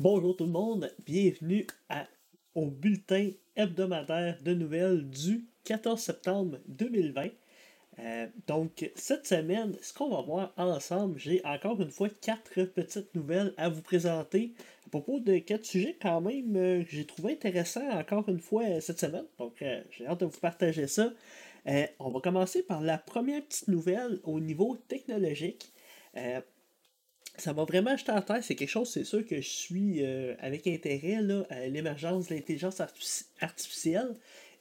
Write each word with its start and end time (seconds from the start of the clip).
Bonjour 0.00 0.34
tout 0.34 0.46
le 0.46 0.50
monde, 0.50 0.90
bienvenue 1.04 1.66
au 2.54 2.70
bulletin 2.70 3.32
hebdomadaire 3.54 4.38
de 4.42 4.54
nouvelles 4.54 5.06
du 5.10 5.44
14 5.64 6.00
septembre 6.00 6.56
2020. 6.68 7.26
Euh, 7.98 8.26
donc, 8.46 8.90
cette 8.94 9.26
semaine, 9.26 9.76
ce 9.82 9.92
qu'on 9.92 10.08
va 10.08 10.22
voir 10.22 10.54
ensemble, 10.56 11.18
j'ai 11.18 11.42
encore 11.44 11.82
une 11.82 11.90
fois 11.90 12.08
quatre 12.08 12.64
petites 12.64 13.14
nouvelles 13.14 13.52
à 13.58 13.68
vous 13.68 13.82
présenter 13.82 14.54
à 14.86 14.88
propos 14.88 15.20
de 15.20 15.36
quatre 15.36 15.66
sujets 15.66 15.98
quand 16.00 16.22
même 16.22 16.56
euh, 16.56 16.82
que 16.82 16.92
j'ai 16.92 17.04
trouvé 17.04 17.34
intéressants 17.34 17.90
encore 17.90 18.26
une 18.30 18.40
fois 18.40 18.62
euh, 18.62 18.80
cette 18.80 19.00
semaine. 19.00 19.26
Donc, 19.38 19.52
j'ai 19.58 20.06
hâte 20.06 20.20
de 20.20 20.24
vous 20.24 20.40
partager 20.40 20.86
ça. 20.86 21.12
on 21.98 22.08
va 22.08 22.20
commencer 22.20 22.62
par 22.62 22.80
la 22.80 22.96
première 22.96 23.44
petite 23.44 23.68
nouvelle 23.68 24.18
au 24.24 24.40
niveau 24.40 24.76
technologique 24.88 25.70
ça 27.40 27.52
m'a 27.52 27.64
vraiment 27.64 27.96
jeté 27.96 28.12
en 28.12 28.22
terre. 28.22 28.42
C'est 28.42 28.54
quelque 28.54 28.68
chose, 28.68 28.90
c'est 28.90 29.04
sûr, 29.04 29.26
que 29.26 29.36
je 29.36 29.48
suis 29.48 30.04
euh, 30.04 30.34
avec 30.40 30.66
intérêt 30.66 31.20
là, 31.22 31.44
à 31.50 31.66
l'émergence 31.66 32.28
de 32.28 32.34
l'intelligence 32.34 32.80
artificielle. 33.40 34.14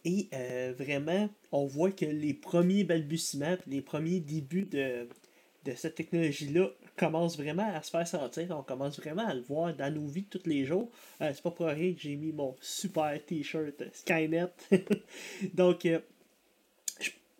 Et 0.05 0.29
euh, 0.33 0.73
vraiment, 0.77 1.29
on 1.51 1.65
voit 1.65 1.91
que 1.91 2.05
les 2.05 2.33
premiers 2.33 2.83
balbutiements, 2.83 3.57
les 3.67 3.81
premiers 3.81 4.21
débuts 4.21 4.65
de, 4.65 5.07
de 5.65 5.75
cette 5.75 5.95
technologie-là 5.95 6.69
commencent 6.95 7.37
vraiment 7.37 7.69
à 7.73 7.81
se 7.81 7.91
faire 7.91 8.07
sentir. 8.07 8.55
On 8.57 8.63
commence 8.63 8.99
vraiment 8.99 9.27
à 9.27 9.33
le 9.33 9.41
voir 9.41 9.75
dans 9.75 9.93
nos 9.93 10.07
vies 10.07 10.25
tous 10.25 10.45
les 10.45 10.65
jours. 10.65 10.89
Euh, 11.21 11.31
c'est 11.33 11.43
pas 11.43 11.51
pour 11.51 11.65
rien 11.65 11.93
que 11.93 11.99
j'ai 11.99 12.15
mis 12.15 12.31
mon 12.31 12.55
super 12.61 13.13
t-shirt 13.25 13.83
Skynet. 13.93 14.53
Donc, 15.53 15.87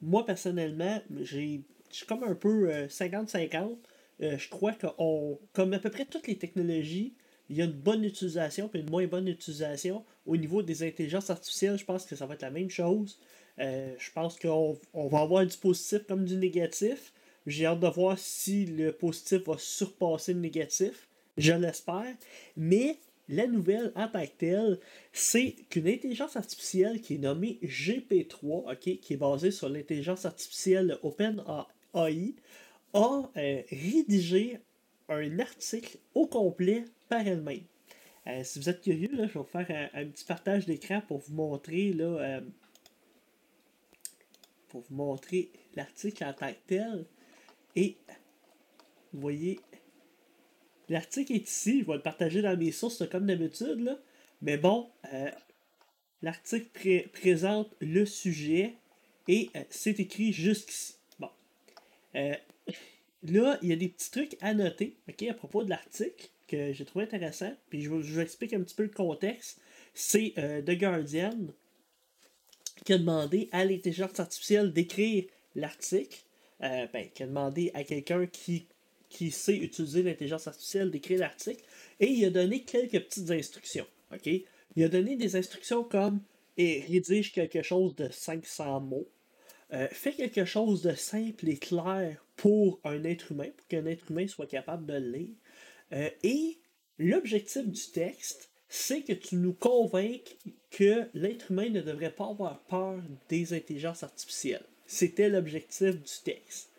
moi 0.02 0.25
personnellement, 0.25 1.02
j'ai 1.21 1.61
je 1.91 1.95
suis 1.95 2.05
comme 2.05 2.23
un 2.23 2.35
peu 2.35 2.69
50-50. 2.88 3.77
Euh, 4.22 4.38
je 4.38 4.50
crois 4.50 4.73
que 4.73 4.88
comme 5.54 5.73
à 5.73 5.80
peu 5.80 5.90
près 5.90 6.05
toutes 6.05 6.28
les 6.28 6.38
technologies, 6.38 7.14
il 7.50 7.58
y 7.58 7.62
a 7.62 7.66
une 7.66 7.72
bonne 7.72 8.04
utilisation 8.04 8.70
et 8.73 8.80
une 8.80 8.90
moins 8.90 9.08
bonne 9.08 9.28
utilisation. 9.28 10.06
Au 10.26 10.38
niveau 10.38 10.61
des 10.61 10.84
intelligences 10.84 11.30
artificielles, 11.30 11.78
je 11.78 11.86
pense 11.86 12.06
que 12.06 12.16
ça 12.16 12.26
va 12.26 12.36
être 12.36 12.44
la 12.44 12.52
même 12.52 12.70
chose. 12.70 13.20
Euh, 13.59 13.94
je 13.98 14.11
pense 14.11 14.38
qu'on 14.38 14.78
va 14.94 15.20
avoir 15.20 15.45
du 15.45 15.58
positif 15.58 16.06
comme 16.08 16.26
du 16.26 16.36
négatif. 16.36 17.11
J'ai 17.48 17.66
hâte 17.66 17.80
de 17.80 17.88
voir 17.88 18.20
si 18.20 18.66
le 18.66 18.92
positif 18.92 19.48
va 19.48 19.58
surpasser 19.58 20.33
le 20.33 20.42
négatif. 20.42 21.08
Je 21.38 21.54
l'espère. 21.54 22.16
Mais 22.56 22.98
la 23.28 23.48
nouvelle 23.48 23.92
en 23.95 24.08
tant 24.08 24.26
que 24.26 24.38
telle, 24.38 24.80
c'est 25.11 25.56
qu'une 25.70 25.88
intelligence 25.88 26.36
artificielle 26.36 27.02
qui 27.02 27.16
est 27.16 27.20
nommée 27.20 27.59
GP3, 27.64 28.78
qui 28.78 29.14
est 29.14 29.17
basée 29.17 29.52
sur 29.52 29.70
l'intelligence 29.70 30.26
artificielle 30.26 30.98
OpenAI, 31.02 32.36
a 32.94 33.30
euh, 33.38 33.62
rédigé 33.70 34.59
un 35.08 35.40
article 35.40 35.98
au 36.14 36.28
complet 36.28 36.86
par 37.08 37.26
elle-même. 37.26 37.64
Euh, 38.28 38.44
si 38.44 38.59
vous 38.59 38.70
êtes 38.70 38.82
curieux, 38.82 39.09
je 39.12 39.18
vais 39.18 39.28
vous 39.34 39.44
faire 39.44 39.90
un, 39.94 40.06
petit 40.06 40.26
partage 40.26 40.66
d'écran 40.66 41.02
pour 41.08 41.20
vous 41.20 41.34
montrer 41.34 41.94
là, 41.94 42.06
euh, 42.06 42.42
pour 44.67 44.82
vous 44.82 44.95
montrer 44.95 45.52
l'article 45.76 46.23
en 46.23 46.34
tant 46.34 46.52
que 46.52 46.60
tel. 46.67 47.06
Et 47.76 47.98
vous 49.14 49.22
voyez, 49.22 49.60
l'article 50.90 51.34
est 51.34 51.50
ici. 51.50 51.82
Je 51.82 51.88
vais 51.88 51.95
le 51.95 52.02
partager 52.02 52.42
dans 52.42 52.56
mes 52.58 52.72
sources 52.72 53.08
comme 53.10 53.26
d'habitude. 53.26 53.98
Mais 54.42 54.58
bon, 54.58 54.90
l'article 56.22 57.10
présente 57.10 57.73
le 57.80 58.06
sujet 58.06 58.76
et 59.28 59.50
c'est 59.70 60.00
écrit 60.00 60.34
jusqu'ici. 60.34 60.95
Bon. 61.20 61.30
Là, 63.23 63.59
il 63.62 63.70
y 63.70 63.73
a 63.73 63.75
des 63.75 63.89
petits 63.89 64.12
trucs 64.12 64.38
à 64.42 64.53
noter 64.53 64.95
à 65.30 65.34
propos 65.34 65.64
de 65.64 65.70
l'article 65.70 66.30
que 66.48 66.72
j'ai 66.73 66.86
trouvé 66.86 67.06
intéressant. 67.06 67.53
Puis 67.70 67.81
je 67.81 67.89
vous, 67.89 68.20
explique 68.20 68.53
un 68.53 68.61
petit 68.61 68.76
peu 68.76 68.84
le 68.84 68.89
contexte. 68.89 69.59
C'est 69.94 70.34
euh, 70.38 70.61
The 70.61 70.78
Guardian 70.78 71.48
qui 72.86 72.94
a 72.94 72.98
demandé 72.98 73.49
à 73.52 73.66
l'intelligence 73.66 74.20
artificielle 74.20 74.71
d'écrire 74.71 75.26
l'article. 75.55 76.20
Euh, 76.61 76.88
ben, 76.92 77.08
qui 77.14 77.23
a 77.23 77.27
demandé 77.27 77.71
à 77.73 77.86
quelqu'un 77.86 78.26
qui, 78.27 78.67
qui 79.10 79.32
sait 79.32 79.55
utiliser 79.55 80.04
l'intelligence 80.04 80.48
artificielle 80.48 80.92
d'écrire 80.92 81.20
l'article. 81.20 81.64
Et 81.99 82.08
il 82.08 82.26
a 82.26 82.30
donné 82.30 82.64
quelques 82.64 82.99
petites 83.05 83.32
instructions. 83.32 83.88
OK? 84.14 84.27
Il 84.76 84.83
a 84.83 84.89
donné 84.89 85.16
des 85.16 85.36
instructions 85.36 85.83
comme 85.83 86.22
et 86.58 86.83
rédige 86.88 87.32
quelque 87.32 87.61
chose 87.61 87.95
de 87.95 88.10
500 88.10 88.82
mots. 88.82 89.08
Euh, 89.72 89.88
fais 89.92 90.11
quelque 90.11 90.45
chose 90.45 90.82
de 90.82 90.93
simple 90.95 91.48
et 91.48 91.58
clair 91.58 92.26
pour 92.39 92.80
un 92.86 93.04
être 93.04 93.33
humain, 93.33 93.50
pour 93.55 93.67
qu'un 93.67 93.86
être 93.86 94.10
humain 94.10 94.27
soit 94.27 94.48
capable 94.48 94.86
de 94.86 94.95
lire. 94.95 95.36
Euh, 95.92 96.10
et 96.23 96.58
l'objectif 96.98 97.67
du 97.67 97.92
texte, 97.92 98.50
c'est 98.70 99.02
que 99.02 99.11
tu 99.11 99.36
nous 99.36 99.52
convainques 99.52 100.38
que 100.72 101.10
l'être 101.14 101.52
humain 101.52 101.70
ne 101.70 101.82
devrait 101.82 102.14
pas 102.14 102.30
avoir 102.30 102.61
peur 102.61 103.02
des 103.28 103.54
intelligences 103.54 104.04
artificielles. 104.04 104.64
C'était 104.86 105.28
l'objectif 105.28 105.95
du 105.95 106.14
texte. 106.23 106.70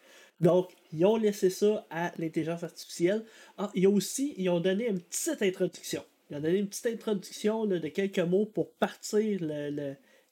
Donc, 0.41 0.71
ils 0.95 1.05
ont 1.05 1.17
laissé 1.17 1.51
ça 1.51 1.87
à 1.91 2.13
l'intelligence 2.17 2.63
artificielle. 2.63 3.23
Ah, 3.59 3.71
ils 3.75 3.87
ont 3.87 3.93
aussi 3.93 4.33
ils 4.39 4.49
ont 4.49 4.61
donné 4.61 4.89
une 4.89 5.01
petite 5.01 5.43
introduction. 5.43 6.03
Ils 6.31 6.39
ont 6.39 6.41
donné 6.41 6.59
une 6.59 6.69
petite 6.69 6.87
introduction 6.87 7.67
de 7.67 7.89
quelques 7.89 8.19
mots 8.21 8.47
pour 8.47 8.73
partir 8.73 9.41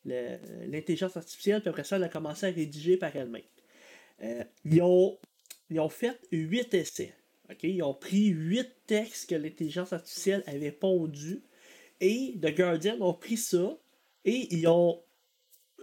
l'intelligence 0.04 1.18
artificielle, 1.18 1.60
puis 1.60 1.68
après 1.68 1.84
ça, 1.84 1.96
elle 1.96 2.04
a 2.04 2.08
commencé 2.08 2.46
à 2.46 2.50
rédiger 2.50 2.96
par 2.96 3.14
elle-même. 3.14 3.42
Euh, 4.22 4.44
ils, 4.64 4.82
ont, 4.82 5.18
ils 5.70 5.80
ont 5.80 5.88
fait 5.88 6.18
huit 6.32 6.72
essais. 6.74 7.14
Ils 7.62 7.82
ont 7.82 7.94
pris 7.94 8.26
huit 8.26 8.68
textes 8.86 9.30
que 9.30 9.34
l'intelligence 9.34 9.92
artificielle 9.92 10.44
avait 10.46 10.72
pondus 10.72 11.42
et 12.00 12.34
The 12.40 12.54
Guardian 12.54 13.00
ont 13.00 13.14
pris 13.14 13.38
ça 13.38 13.76
et 14.24 14.54
ils 14.54 14.66
ont 14.68 15.02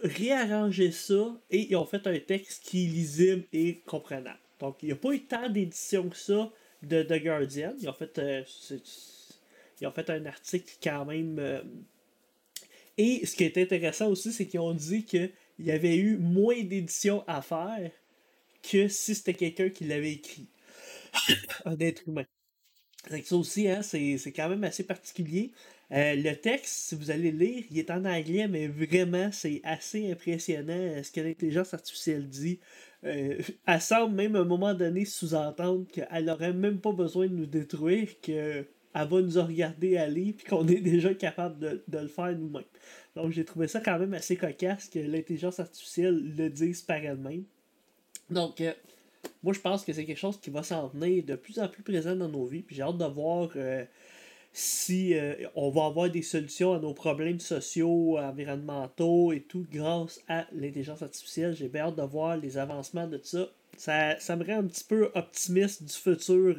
réarrangé 0.03 0.91
ça 0.91 1.41
et 1.50 1.68
ils 1.69 1.75
ont 1.75 1.85
fait 1.85 2.06
un 2.06 2.19
texte 2.19 2.66
qui 2.66 2.85
est 2.85 2.88
lisible 2.88 3.46
et 3.51 3.79
comprenable. 3.88 4.40
Donc, 4.59 4.78
il 4.84 4.88
n'y 4.88 4.91
a 4.91 4.96
pas 4.96 5.13
eu 5.13 5.25
tant 5.25 5.50
d'éditions 5.50 6.07
que 6.07 6.17
ça 6.17 6.52
de 6.84 7.02
The 7.02 7.22
Guardian. 7.23 7.73
Ils 7.81 7.90
ont 7.90 7.94
fait, 7.94 8.19
euh, 8.19 8.44
ils 9.81 9.88
ont 9.88 9.91
fait 9.91 10.09
un 10.12 10.25
article 10.28 10.75
quand 10.84 11.06
même 11.06 11.40
euh, 11.40 11.62
et 12.97 13.25
ce 13.25 13.35
qui 13.35 13.44
est 13.44 13.57
intéressant 13.57 14.07
aussi, 14.07 14.31
c'est 14.31 14.47
qu'ils 14.47 14.59
ont 14.59 14.73
dit 14.73 15.03
qu'il 15.03 15.31
y 15.59 15.72
avait 15.72 15.97
eu 15.97 16.17
moins 16.17 16.62
d'éditions 16.63 17.23
à 17.28 17.41
faire 17.41 17.91
que 18.71 18.87
si 18.87 19.15
c'était 19.15 19.33
quelqu'un 19.33 19.69
qui 19.69 19.85
l'avait 19.85 20.13
écrit. 20.13 20.47
Un 21.65 21.77
être 21.79 22.03
humain. 22.07 22.25
Ça 23.23 23.35
aussi, 23.35 23.67
hein, 23.67 23.81
c'est, 23.83 24.33
quand 24.35 24.49
même 24.49 24.63
assez 24.63 24.83
particulier. 24.83 25.51
Euh, 25.91 26.15
le 26.15 26.33
texte, 26.33 26.73
si 26.73 26.95
vous 26.95 27.11
allez 27.11 27.31
lire, 27.31 27.63
il 27.69 27.77
est 27.77 27.91
en 27.91 28.03
anglais, 28.05 28.47
mais 28.47 28.67
vraiment, 28.67 29.29
c'est 29.31 29.61
assez 29.63 30.11
impressionnant 30.11 30.73
euh, 30.73 31.03
ce 31.03 31.11
que 31.11 31.21
l'intelligence 31.21 31.73
artificielle 31.73 32.27
dit. 32.27 32.59
Euh, 33.03 33.37
elle 33.67 33.81
semble 33.81 34.15
même 34.15 34.35
à 34.35 34.39
un 34.39 34.45
moment 34.45 34.73
donné 34.73 35.05
sous-entendre 35.05 35.85
qu'elle 35.91 36.25
n'aurait 36.25 36.53
même 36.53 36.79
pas 36.79 36.93
besoin 36.93 37.27
de 37.27 37.33
nous 37.33 37.45
détruire, 37.45 38.09
que 38.21 38.65
elle 38.95 39.07
va 39.09 39.21
nous 39.21 39.43
regarder 39.43 39.97
aller, 39.97 40.33
puis 40.33 40.47
qu'on 40.47 40.65
est 40.67 40.79
déjà 40.79 41.13
capable 41.13 41.59
de, 41.59 41.97
le 41.99 42.07
faire 42.07 42.35
nous-mêmes. 42.35 42.63
Donc 43.15 43.31
j'ai 43.31 43.43
trouvé 43.43 43.67
ça 43.67 43.81
quand 43.81 43.99
même 43.99 44.13
assez 44.13 44.37
cocasse 44.37 44.87
que 44.87 44.99
l'intelligence 44.99 45.59
artificielle 45.59 46.33
le 46.37 46.49
dise 46.49 46.81
par 46.81 46.97
elle-même. 46.97 47.43
Donc, 48.29 48.61
euh, 48.61 48.73
moi 49.43 49.53
je 49.53 49.59
pense 49.59 49.83
que 49.83 49.93
c'est 49.93 50.05
quelque 50.05 50.17
chose 50.17 50.39
qui 50.39 50.49
va 50.49 50.63
s'en 50.63 50.87
venir 50.87 51.23
de 51.23 51.35
plus 51.35 51.59
en 51.59 51.67
plus 51.67 51.83
présent 51.83 52.15
dans 52.15 52.29
nos 52.29 52.45
vies, 52.45 52.61
puis 52.61 52.75
j'ai 52.75 52.81
hâte 52.81 52.97
de 52.97 53.05
voir 53.05 53.49
euh, 53.55 53.85
si 54.51 55.13
euh, 55.13 55.35
on 55.55 55.69
va 55.69 55.85
avoir 55.85 56.09
des 56.09 56.21
solutions 56.21 56.73
à 56.73 56.79
nos 56.79 56.93
problèmes 56.93 57.39
sociaux, 57.39 58.17
environnementaux 58.17 59.31
et 59.31 59.41
tout 59.41 59.65
grâce 59.71 60.21
à 60.27 60.45
l'intelligence 60.53 61.01
artificielle. 61.01 61.55
J'ai 61.55 61.67
bien 61.67 61.85
hâte 61.85 61.97
de 61.97 62.03
voir 62.03 62.37
les 62.37 62.57
avancements 62.57 63.07
de 63.07 63.19
ça. 63.21 63.47
Ça, 63.77 64.19
ça 64.19 64.35
me 64.35 64.45
rend 64.45 64.59
un 64.59 64.67
petit 64.67 64.85
peu 64.85 65.11
optimiste 65.13 65.83
du 65.83 65.93
futur 65.93 66.55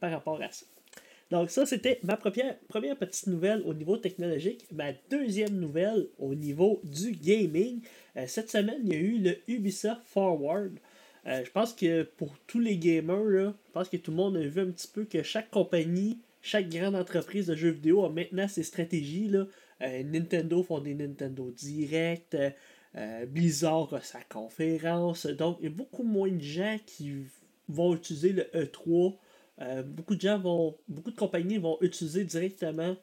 par 0.00 0.10
rapport 0.10 0.40
à 0.42 0.52
ça. 0.52 0.66
Donc 1.30 1.50
ça, 1.50 1.64
c'était 1.64 1.98
ma 2.02 2.18
première, 2.18 2.58
première 2.68 2.94
petite 2.94 3.26
nouvelle 3.26 3.62
au 3.64 3.72
niveau 3.72 3.96
technologique. 3.96 4.66
Ma 4.70 4.92
deuxième 5.10 5.58
nouvelle 5.58 6.08
au 6.18 6.34
niveau 6.34 6.82
du 6.84 7.12
gaming. 7.12 7.80
Cette 8.26 8.50
semaine, 8.50 8.82
il 8.84 8.92
y 8.92 8.94
a 8.94 8.98
eu 8.98 9.18
le 9.18 9.38
Ubisoft 9.48 10.02
Forward. 10.04 10.78
Euh, 11.26 11.44
je 11.44 11.50
pense 11.50 11.72
que 11.72 12.02
pour 12.02 12.36
tous 12.46 12.58
les 12.58 12.78
gamers, 12.78 13.24
là, 13.24 13.54
je 13.66 13.72
pense 13.72 13.88
que 13.88 13.96
tout 13.96 14.10
le 14.10 14.16
monde 14.16 14.36
a 14.36 14.40
vu 14.40 14.60
un 14.60 14.70
petit 14.70 14.88
peu 14.88 15.04
que 15.04 15.22
chaque 15.22 15.50
compagnie, 15.50 16.18
chaque 16.40 16.68
grande 16.68 16.96
entreprise 16.96 17.46
de 17.46 17.54
jeux 17.54 17.70
vidéo 17.70 18.04
a 18.04 18.10
maintenant 18.10 18.48
ses 18.48 18.64
stratégies. 18.64 19.28
Là. 19.28 19.46
Euh, 19.82 20.02
Nintendo 20.02 20.62
font 20.62 20.80
des 20.80 20.94
Nintendo 20.94 21.50
Direct, 21.50 22.36
Blizzard 23.28 23.94
a 23.94 24.00
sa 24.00 24.20
conférence. 24.22 25.26
Donc, 25.26 25.56
il 25.60 25.64
y 25.64 25.68
a 25.68 25.70
beaucoup 25.70 26.02
moins 26.02 26.30
de 26.30 26.42
gens 26.42 26.76
qui 26.84 27.24
vont 27.68 27.94
utiliser 27.94 28.32
le 28.32 28.42
E3 28.54 29.16
euh, 29.60 29.82
beaucoup 29.82 30.14
de 30.14 30.20
gens 30.20 30.38
vont, 30.38 30.78
beaucoup 30.88 31.10
de 31.10 31.16
compagnies 31.16 31.58
vont 31.58 31.78
utiliser 31.82 32.24
directement 32.24 32.96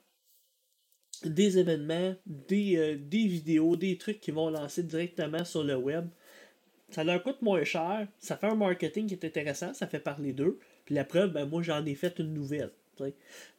des 1.24 1.58
événements, 1.58 2.16
des, 2.26 2.78
euh, 2.78 2.98
des 2.98 3.28
vidéos, 3.28 3.76
des 3.76 3.98
trucs 3.98 4.20
qui 4.20 4.32
vont 4.32 4.50
lancer 4.50 4.84
directement 4.84 5.46
sur 5.46 5.64
le 5.64 5.76
web. 5.76 6.10
Ça 6.92 7.04
leur 7.04 7.22
coûte 7.22 7.42
moins 7.42 7.64
cher, 7.64 8.08
ça 8.20 8.36
fait 8.36 8.48
un 8.48 8.56
marketing 8.56 9.08
qui 9.08 9.14
est 9.14 9.26
intéressant, 9.26 9.74
ça 9.74 9.88
fait 9.88 10.00
parler 10.00 10.34
d'eux. 10.34 10.60
Puis 10.86 10.96
la 10.96 11.04
preuve, 11.04 11.32
ben, 11.32 11.46
moi 11.46 11.62
j'en 11.62 11.86
ai 11.86 11.96
fait 11.96 12.18
une 12.20 12.34
nouvelle. 12.34 12.72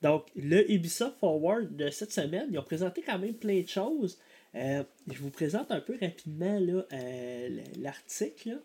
Donc, 0.02 0.26
le 0.36 0.70
Ubisoft 0.70 1.18
Forward 1.18 1.74
de 1.76 1.90
cette 1.90 2.12
semaine, 2.12 2.48
ils 2.50 2.58
ont 2.58 2.62
présenté 2.62 3.02
quand 3.02 3.18
même 3.18 3.34
plein 3.34 3.60
de 3.60 3.68
choses. 3.68 4.18
Euh, 4.54 4.82
je 5.10 5.18
vous 5.18 5.30
présente 5.30 5.70
un 5.70 5.80
peu 5.80 5.96
rapidement 6.00 6.60
euh, 6.92 7.60
l'article 7.78 8.60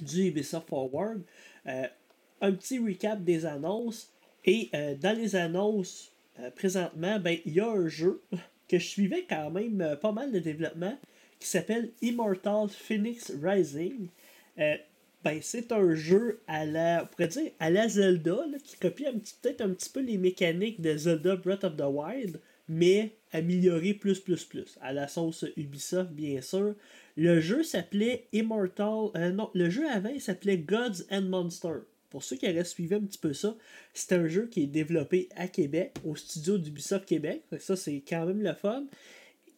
du 0.00 0.28
Ubisoft 0.28 0.68
Forward. 0.68 1.22
Euh, 1.66 1.86
un 2.40 2.52
petit 2.52 2.78
recap 2.78 3.22
des 3.22 3.46
annonces. 3.46 4.10
Et 4.46 4.70
dans 5.02 5.14
les 5.14 5.36
annonces, 5.36 6.12
présentement, 6.56 7.20
ben, 7.20 7.36
il 7.44 7.52
y 7.52 7.60
a 7.60 7.68
un 7.68 7.88
jeu 7.88 8.22
que 8.68 8.78
je 8.78 8.86
suivais 8.86 9.26
quand 9.28 9.50
même 9.50 9.98
pas 10.00 10.12
mal 10.12 10.32
de 10.32 10.38
développement 10.38 10.96
qui 11.40 11.48
s'appelle 11.48 11.90
Immortal 12.02 12.68
Phoenix 12.68 13.32
Rising. 13.42 14.08
ben, 14.56 15.38
c'est 15.42 15.72
un 15.72 15.94
jeu 15.94 16.40
à 16.46 16.64
la, 16.64 17.02
on 17.02 17.06
pourrait 17.06 17.28
dire, 17.28 17.50
à 17.58 17.70
la 17.70 17.88
Zelda, 17.88 18.44
qui 18.62 18.76
copie 18.76 19.04
peut-être 19.42 19.62
un 19.62 19.70
petit 19.70 19.90
peu 19.90 20.00
les 20.00 20.18
mécaniques 20.18 20.80
de 20.80 20.96
Zelda 20.96 21.36
Breath 21.36 21.64
of 21.64 21.76
the 21.76 21.82
Wild, 21.82 22.40
mais 22.68 23.16
amélioré 23.32 23.94
plus 23.94 24.20
plus 24.20 24.44
plus, 24.44 24.78
à 24.80 24.92
la 24.92 25.08
sauce 25.08 25.44
Ubisoft 25.56 26.12
bien 26.12 26.40
sûr. 26.40 26.74
Le 27.16 27.40
jeu 27.40 27.64
s'appelait 27.64 28.28
Immortal, 28.32 29.10
euh, 29.16 29.30
non, 29.32 29.50
le 29.54 29.68
jeu 29.68 29.88
avant 29.90 30.08
il 30.08 30.20
s'appelait 30.20 30.58
Gods 30.58 31.04
and 31.10 31.22
Monsters. 31.22 31.82
Pour 32.10 32.22
ceux 32.22 32.36
qui 32.36 32.48
auraient 32.48 32.64
suivi 32.64 32.94
un 32.94 33.00
petit 33.00 33.18
peu 33.18 33.32
ça, 33.32 33.56
c'est 33.92 34.12
un 34.12 34.26
jeu 34.26 34.46
qui 34.46 34.64
est 34.64 34.66
développé 34.66 35.28
à 35.36 35.48
Québec, 35.48 35.94
au 36.04 36.16
studio 36.16 36.58
d'Ubisoft 36.58 37.06
Québec. 37.06 37.42
Ça, 37.60 37.76
c'est 37.76 38.02
quand 38.06 38.26
même 38.26 38.42
le 38.42 38.52
fun. 38.52 38.84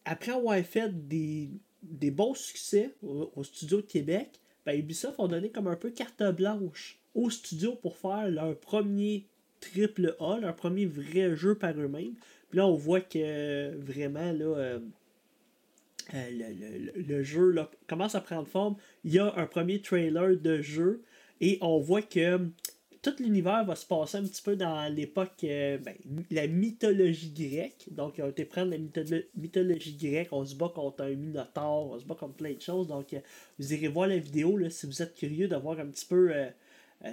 Après 0.05 0.33
avoir 0.33 0.59
fait 0.59 0.91
des, 1.07 1.49
des 1.83 2.11
bons 2.11 2.33
succès 2.33 2.95
au, 3.01 3.43
studio 3.43 3.77
de 3.77 3.85
Québec, 3.85 4.39
ben, 4.65 4.77
Ubisoft 4.77 5.19
ont 5.19 5.27
donné 5.27 5.49
comme 5.49 5.67
un 5.67 5.75
peu 5.75 5.91
carte 5.91 6.23
blanche 6.35 6.99
au 7.13 7.29
studio 7.29 7.75
pour 7.75 7.97
faire 7.97 8.29
leur 8.29 8.57
premier 8.57 9.25
triple 9.59 10.15
A, 10.19 10.39
leur 10.39 10.55
premier 10.55 10.85
vrai 10.85 11.35
jeu 11.35 11.55
par 11.55 11.77
eux-mêmes 11.79 12.15
là, 12.53 12.67
on 12.67 12.75
voit 12.75 13.01
que 13.01 13.75
vraiment, 13.77 14.31
là, 14.31 14.45
euh, 14.45 14.79
euh, 16.13 16.91
le, 16.95 17.23
jeu 17.23 17.55
commence 17.87 18.15
à 18.15 18.21
prendre 18.21 18.47
forme. 18.47 18.75
Il 19.03 19.13
y 19.13 19.19
a 19.19 19.33
un 19.35 19.45
premier 19.45 19.81
trailer 19.81 20.37
de 20.37 20.61
jeu 20.61 21.01
et 21.41 21.57
on 21.61 21.79
voit 21.79 22.01
que 22.01 22.39
tout 23.03 23.13
l'univers 23.19 23.63
va 23.65 23.75
se 23.75 23.85
passer 23.85 24.17
un 24.17 24.23
petit 24.23 24.41
peu 24.41 24.55
dans 24.55 24.91
l'époque, 24.91 25.43
euh, 25.43 25.77
ben, 25.77 25.95
la 26.31 26.47
mythologie 26.47 27.31
grecque. 27.31 27.85
Donc, 27.91 28.15
on 28.17 28.29
été 28.29 28.45
prendre 28.45 28.71
la 28.71 28.77
mythologie 29.35 29.95
grecque, 29.95 30.29
on 30.31 30.43
se 30.43 30.55
bat 30.55 30.71
contre 30.73 31.03
un 31.03 31.13
minotaure, 31.13 31.91
on 31.91 31.99
se 31.99 32.05
bat 32.05 32.15
contre 32.15 32.35
plein 32.35 32.53
de 32.53 32.61
choses. 32.61 32.87
Donc, 32.87 33.15
vous 33.59 33.73
irez 33.73 33.89
voir 33.89 34.07
la 34.07 34.17
vidéo 34.17 34.57
là, 34.57 34.69
si 34.71 34.87
vous 34.87 35.01
êtes 35.01 35.13
curieux 35.13 35.47
de 35.47 35.55
voir 35.55 35.79
un 35.79 35.87
petit 35.87 36.05
peu 36.05 36.33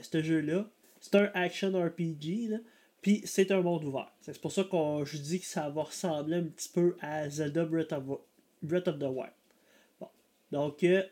ce 0.00 0.22
jeu-là. 0.22 0.66
C'est 1.00 1.16
un 1.16 1.30
action 1.34 1.70
RPG. 1.72 2.48
Là. 2.48 2.58
Puis 3.02 3.22
c'est 3.24 3.50
un 3.50 3.62
monde 3.62 3.84
ouvert. 3.84 4.12
C'est 4.20 4.38
pour 4.40 4.52
ça 4.52 4.64
que 4.64 5.04
je 5.04 5.16
dis 5.16 5.40
que 5.40 5.46
ça 5.46 5.70
va 5.70 5.84
ressembler 5.84 6.36
un 6.36 6.44
petit 6.44 6.68
peu 6.68 6.96
à 7.00 7.28
Zelda 7.28 7.64
Breath 7.64 7.92
of, 7.92 8.98
the 8.98 9.04
Wild. 9.04 9.32
Bon. 9.98 10.08
Donc, 10.52 10.84
euh, 10.84 11.02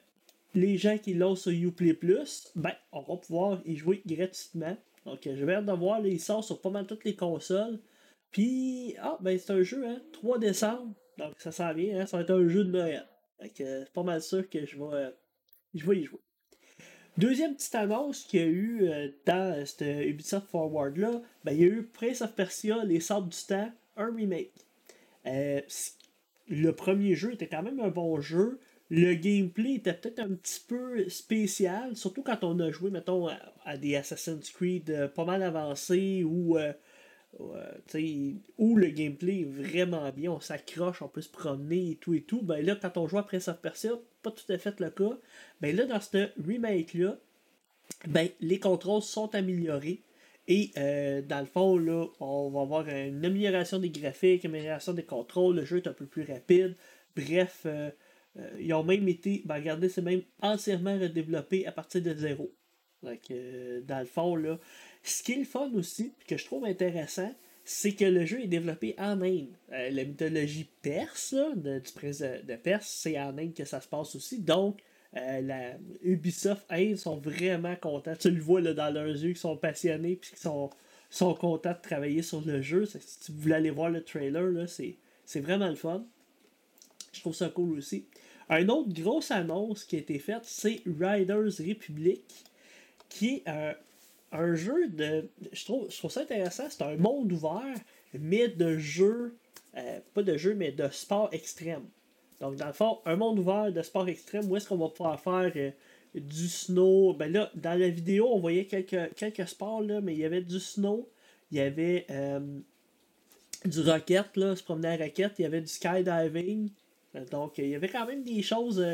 les 0.55 0.79
gens 0.79 0.99
qui 0.99 1.15
l'ont 1.15 1.37
sur 1.37 1.53
Uplay 1.53 1.95
Plus, 1.95 2.51
ben, 2.55 2.73
on 2.93 3.03
va 3.03 3.17
pouvoir 3.17 3.61
y 3.65 3.77
jouer 3.77 4.03
gratuitement. 4.07 4.77
Donc, 5.05 5.21
je 5.25 5.45
vais 5.45 5.55
hâte 5.55 5.67
de 5.67 5.73
voir, 5.73 6.05
il 6.07 6.21
sort 6.21 6.45
sur 6.45 6.61
pas 6.61 6.71
mal 6.71 6.87
toutes 6.87 7.05
les 7.05 7.17
consoles. 7.17 7.79
Puis, 8.31 8.95
ah, 9.01 9.19
ben, 9.21 9.39
c'est 9.39 9.53
un 9.53 9.63
jeu, 9.63 9.87
hein, 9.87 10.01
3 10.13 10.39
décembre. 10.39 10.95
Donc, 11.17 11.35
ça 11.39 11.53
sent 11.53 11.75
bien, 11.75 12.01
hein, 12.01 12.07
ça 12.07 12.19
va 12.19 12.23
être 12.23 12.31
un 12.31 12.49
jeu 12.49 12.65
de 12.65 12.71
Noël. 12.71 13.07
Donc, 13.41 13.53
c'est 13.57 13.93
pas 13.93 14.03
mal 14.03 14.21
sûr 14.23 14.49
que 14.49 14.67
je 14.67 14.77
vais, 14.77 14.95
euh, 14.95 15.11
je 15.75 15.87
vais 15.87 15.99
y 15.99 16.05
jouer. 16.05 16.21
Deuxième 17.19 17.57
petite 17.57 17.75
annonce 17.75 18.23
qu'il 18.23 18.41
y 18.41 18.43
a 18.45 18.47
eu 18.47 18.89
euh, 18.89 19.09
dans 19.27 19.53
euh, 19.53 19.65
ce 19.65 20.07
Ubisoft 20.07 20.47
Forward-là, 20.51 21.21
ben, 21.43 21.51
il 21.51 21.59
y 21.59 21.65
a 21.65 21.67
eu 21.67 21.83
Prince 21.83 22.23
of 22.23 22.33
Persia, 22.37 22.85
Les 22.85 23.01
Sables 23.01 23.29
du 23.29 23.45
Temps, 23.45 23.73
un 23.97 24.15
remake. 24.15 24.53
Euh, 25.27 25.61
le 26.47 26.71
premier 26.71 27.17
jeu 27.17 27.33
était 27.33 27.49
quand 27.49 27.65
même 27.65 27.81
un 27.81 27.89
bon 27.89 28.21
jeu. 28.21 28.61
Le 28.91 29.15
gameplay 29.15 29.75
était 29.75 29.93
peut-être 29.93 30.21
un 30.21 30.31
petit 30.31 30.61
peu 30.67 31.09
spécial, 31.09 31.95
surtout 31.95 32.23
quand 32.23 32.43
on 32.43 32.59
a 32.61 32.71
joué, 32.71 32.91
mettons, 32.91 33.29
à, 33.65 33.77
des 33.77 33.97
Assassin's 33.97 34.51
Creed 34.51 35.11
pas 35.15 35.25
mal 35.25 35.43
avancés 35.43 36.25
ou 36.25 36.57
où 38.57 38.77
le 38.77 38.89
gameplay 38.89 39.41
est 39.41 39.45
vraiment 39.45 40.11
bien, 40.11 40.33
on 40.33 40.41
s'accroche, 40.41 41.03
on 41.03 41.09
peut 41.09 41.21
se 41.21 41.29
promener 41.29 41.93
et 41.93 41.97
tout 41.97 42.15
et 42.15 42.23
tout. 42.23 42.43
Ben 42.43 42.65
là, 42.65 42.77
quand 42.77 42.97
on 42.97 43.07
joue 43.07 43.19
à 43.19 43.27
Prince 43.27 43.49
of 43.49 43.61
Persia, 43.61 43.93
pas 44.23 44.31
tout 44.31 44.51
à 44.51 44.59
fait 44.59 44.81
le 44.81 44.91
cas. 44.91 45.19
Ben 45.61 45.77
là, 45.77 45.85
dans 45.85 46.01
ce 46.01 46.29
remake-là, 46.43 47.19
ben, 48.07 48.29
les 48.41 48.59
contrôles 48.59 49.03
sont 49.03 49.35
améliorés. 49.35 50.03
Et 50.47 50.71
euh, 50.79 51.21
dans 51.23 51.41
le 51.41 51.47
fond, 51.47 51.77
là, 51.77 52.07
on 52.21 52.49
va 52.51 52.63
avoir 52.63 52.89
une 52.89 53.25
amélioration 53.25 53.79
des 53.79 53.91
graphiques, 53.91 54.45
une 54.45 54.51
amélioration 54.51 54.95
des 54.95 55.05
contrôles, 55.05 55.57
le 55.57 55.65
jeu 55.65 55.79
est 55.79 55.89
un 55.89 55.93
peu 55.93 56.07
plus 56.07 56.25
rapide. 56.25 56.75
Bref, 57.15 57.63
euh, 57.67 57.91
euh, 58.39 58.51
ils 58.59 58.73
ont 58.75 58.85
même 58.85 59.09
été, 59.09 59.43
ben 59.45 59.57
regardez, 59.57 59.89
c'est 59.89 60.03
même 60.03 60.23
entièrement 60.41 60.99
redéveloppé 60.99 61.67
à 61.67 61.73
partir 61.73 62.03
de 62.03 62.15
zéro. 62.15 62.55
Donc, 63.03 63.33
dans 63.87 64.01
le 64.01 64.07
fond, 64.07 64.35
là, 64.35 64.59
ce 65.05 65.23
qui 65.23 65.33
est 65.33 65.39
le 65.39 65.45
fun 65.45 65.71
aussi, 65.75 66.15
que 66.27 66.37
je 66.37 66.45
trouve 66.45 66.65
intéressant, 66.65 67.33
c'est 67.69 67.93
que 67.93 68.07
le 68.07 68.25
jeu 68.25 68.41
est 68.41 68.47
développé 68.47 68.95
en 68.97 69.21
Inde. 69.21 69.55
Euh, 69.73 69.91
la 69.91 70.05
mythologie 70.05 70.71
perse, 70.81 71.35
de, 71.35 71.81
du 71.81 71.93
prince 71.93 72.21
de, 72.21 72.57
Perse, 72.57 72.89
c'est 72.89 73.21
en 73.21 73.37
Inde 73.37 73.53
que 73.53 73.67
ça 73.67 73.83
se 73.83 73.87
passe 73.87 74.15
aussi. 74.17 74.41
Donc, 74.41 74.81
euh, 75.17 75.43
la 75.43 75.73
Ubisoft 76.03 76.65
Inde 76.71 76.97
sont 76.97 77.19
vraiment 77.19 77.77
contents. 77.77 78.17
Tu 78.19 78.31
le 78.31 78.41
vois 78.41 78.63
là, 78.63 78.73
dans 78.73 78.89
leurs 78.89 79.09
yeux, 79.09 79.29
qu'ils 79.29 79.37
sont 79.37 79.59
passionnés 79.59 80.13
et 80.13 80.17
qu'ils 80.17 80.39
sont, 80.39 80.71
sont 81.11 81.35
contents 81.35 81.75
de 81.75 81.83
travailler 81.83 82.23
sur 82.23 82.41
le 82.41 82.63
jeu. 82.63 82.87
Si 82.87 83.31
vous 83.33 83.39
voulez 83.39 83.57
aller 83.57 83.71
voir 83.71 83.91
le 83.91 84.03
trailer, 84.03 84.67
c'est 84.67 85.41
vraiment 85.41 85.69
le 85.69 85.77
fun. 85.77 86.07
Je 87.13 87.21
trouve 87.21 87.35
ça 87.35 87.49
cool 87.49 87.79
aussi. 87.79 88.07
Un 88.49 88.69
autre 88.69 88.91
grosse 88.93 89.31
annonce 89.31 89.85
qui 89.85 89.97
a 89.97 89.99
été 89.99 90.19
faite, 90.19 90.43
c'est 90.45 90.81
Riders 90.87 91.59
Republic, 91.59 92.23
qui 93.09 93.37
est 93.37 93.49
un, 93.49 93.75
un 94.33 94.55
jeu 94.55 94.89
de. 94.89 95.29
Je 95.53 95.65
trouve, 95.65 95.91
je 95.91 95.99
trouve 95.99 96.11
ça 96.11 96.23
intéressant. 96.23 96.65
C'est 96.71 96.83
un 96.83 96.97
monde 96.97 97.33
ouvert, 97.33 97.75
mais 98.19 98.49
de 98.49 98.79
jeu. 98.79 99.37
Euh, 99.77 100.01
pas 100.15 100.23
de 100.23 100.37
jeu, 100.37 100.55
mais 100.55 100.73
de 100.73 100.89
sport 100.91 101.29
extrême. 101.33 101.85
Donc, 102.41 102.57
dans 102.57 102.67
le 102.67 102.73
fond, 102.73 102.99
un 103.05 103.17
monde 103.17 103.39
ouvert 103.39 103.73
de 103.73 103.83
sport 103.83 104.09
extrême 104.09 104.51
où 104.51 104.57
est-ce 104.57 104.69
qu'on 104.69 104.77
va 104.77 104.89
pouvoir 104.89 105.21
faire 105.21 105.53
euh, 105.57 105.71
du 106.15 106.49
snow? 106.49 107.15
Ben 107.15 107.33
là, 107.33 107.51
dans 107.55 107.79
la 107.79 107.89
vidéo, 107.89 108.29
on 108.33 108.39
voyait 108.39 108.65
quelques, 108.65 109.15
quelques 109.15 109.47
sports, 109.49 109.83
là, 109.83 110.01
mais 110.01 110.15
il 110.15 110.21
y 110.21 110.25
avait 110.25 110.41
du 110.41 110.59
snow, 110.59 111.09
il 111.51 111.59
y 111.59 111.61
avait 111.61 112.07
euh, 112.11 112.41
du 113.65 113.81
rocket, 113.83 114.37
là, 114.37 114.57
se 114.57 114.63
promener 114.63 114.89
à 114.89 114.97
rocket, 114.97 115.33
il 115.39 115.43
y 115.43 115.45
avait 115.45 115.61
du 115.61 115.69
skydiving. 115.69 116.71
Donc, 117.31 117.59
il 117.59 117.69
y 117.69 117.75
avait 117.75 117.89
quand 117.89 118.07
même 118.07 118.23
des 118.23 118.43
choses 118.43 118.85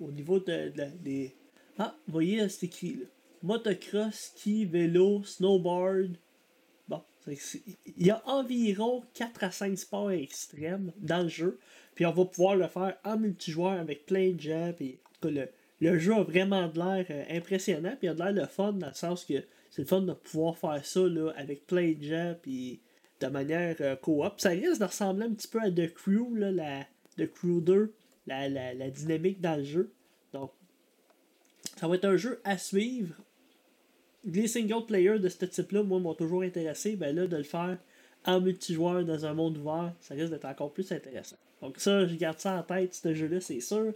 au 0.00 0.10
niveau 0.10 0.40
de, 0.40 0.72
des. 1.00 1.34
Ah, 1.78 1.96
vous 2.06 2.12
voyez, 2.12 2.48
c'est 2.48 2.66
écrit 2.66 2.94
là 2.94 3.06
motocross, 3.44 4.32
ski, 4.34 4.64
vélo, 4.64 5.22
snowboard. 5.22 6.16
Bon, 6.88 7.02
il 7.26 8.06
y 8.06 8.10
a 8.10 8.22
environ 8.26 9.04
4 9.12 9.44
à 9.44 9.50
5 9.50 9.78
sports 9.78 10.10
extrêmes 10.10 10.92
dans 10.96 11.22
le 11.22 11.28
jeu. 11.28 11.60
Puis 11.94 12.06
on 12.06 12.12
va 12.12 12.24
pouvoir 12.24 12.56
le 12.56 12.66
faire 12.66 12.96
en 13.04 13.18
multijoueur 13.18 13.78
avec 13.78 14.06
plein 14.06 14.32
de 14.32 14.40
gens. 14.40 14.72
Puis 14.74 14.98
le, 15.22 15.48
le 15.80 15.98
jeu 15.98 16.14
a 16.14 16.22
vraiment 16.22 16.68
de 16.68 16.78
l'air 16.78 17.06
euh, 17.10 17.24
impressionnant. 17.28 17.94
Puis 17.98 18.06
il 18.06 18.08
a 18.08 18.14
de 18.14 18.18
l'air 18.18 18.32
le 18.32 18.46
fun 18.46 18.72
dans 18.72 18.88
le 18.88 18.94
sens 18.94 19.24
que 19.26 19.44
c'est 19.70 19.82
le 19.82 19.88
fun 19.88 20.00
de 20.00 20.14
pouvoir 20.14 20.56
faire 20.56 20.84
ça 20.84 21.00
là, 21.00 21.30
avec 21.36 21.66
plein 21.66 21.92
de 21.92 22.02
gens. 22.02 22.34
Puis 22.40 22.80
de 23.20 23.26
manière 23.26 23.76
euh, 23.80 23.94
coop. 23.94 24.32
Ça 24.38 24.50
risque 24.50 24.80
de 24.80 24.86
ressembler 24.86 25.26
un 25.26 25.34
petit 25.34 25.48
peu 25.48 25.60
à 25.60 25.70
The 25.70 25.92
Crew, 25.92 26.34
là, 26.34 26.50
la, 26.50 26.86
Crew 27.22 27.60
2, 27.60 27.92
la, 28.26 28.48
la, 28.48 28.74
la 28.74 28.90
dynamique 28.90 29.40
dans 29.40 29.56
le 29.56 29.64
jeu. 29.64 29.92
Donc, 30.32 30.50
ça 31.76 31.88
va 31.88 31.94
être 31.94 32.04
un 32.04 32.16
jeu 32.16 32.40
à 32.44 32.58
suivre 32.58 33.14
les 34.24 34.48
single 34.48 34.86
players 34.86 35.18
de 35.18 35.28
ce 35.28 35.44
type-là, 35.44 35.82
moi, 35.82 36.00
m'ont 36.00 36.14
toujours 36.14 36.42
intéressé. 36.42 36.96
Ben 36.96 37.14
là, 37.14 37.26
de 37.26 37.36
le 37.36 37.42
faire 37.42 37.76
en 38.24 38.40
multijoueur 38.40 39.04
dans 39.04 39.26
un 39.26 39.34
monde 39.34 39.58
ouvert, 39.58 39.92
ça 40.00 40.14
risque 40.14 40.30
d'être 40.30 40.46
encore 40.46 40.72
plus 40.72 40.90
intéressant. 40.92 41.36
Donc 41.60 41.78
ça, 41.78 42.06
je 42.06 42.14
garde 42.14 42.38
ça 42.38 42.58
en 42.58 42.62
tête, 42.62 42.94
ce 42.94 43.14
jeu-là, 43.14 43.40
c'est 43.40 43.60
sûr. 43.60 43.92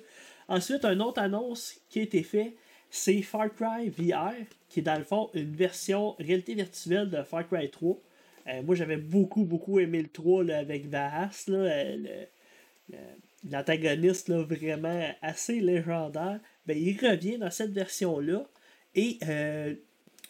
Ensuite, 0.48 0.84
une 0.84 1.02
autre 1.02 1.20
annonce 1.20 1.80
qui 1.88 2.00
a 2.00 2.02
été 2.02 2.22
faite, 2.22 2.54
c'est 2.90 3.20
Far 3.22 3.48
Cry 3.54 3.88
VR, 3.88 4.34
qui 4.68 4.80
est 4.80 4.82
dans 4.82 4.98
le 4.98 5.04
fond 5.04 5.30
une 5.34 5.54
version 5.54 6.14
réalité 6.18 6.54
virtuelle 6.54 7.10
de 7.10 7.22
Far 7.22 7.46
Cry 7.46 7.70
3. 7.70 7.98
Euh, 8.48 8.62
moi, 8.62 8.74
j'avais 8.74 8.96
beaucoup, 8.96 9.44
beaucoup 9.44 9.78
aimé 9.78 10.02
le 10.02 10.08
3 10.08 10.50
avec 10.50 10.86
Vahas, 10.86 11.46
euh, 11.48 12.24
l'antagoniste 13.48 14.30
vraiment 14.30 15.10
assez 15.22 15.60
légendaire. 15.60 16.40
Ben, 16.66 16.76
il 16.76 16.98
revient 16.98 17.38
dans 17.38 17.50
cette 17.50 17.72
version-là. 17.72 18.46
Et 18.94 19.18
euh, 19.26 19.74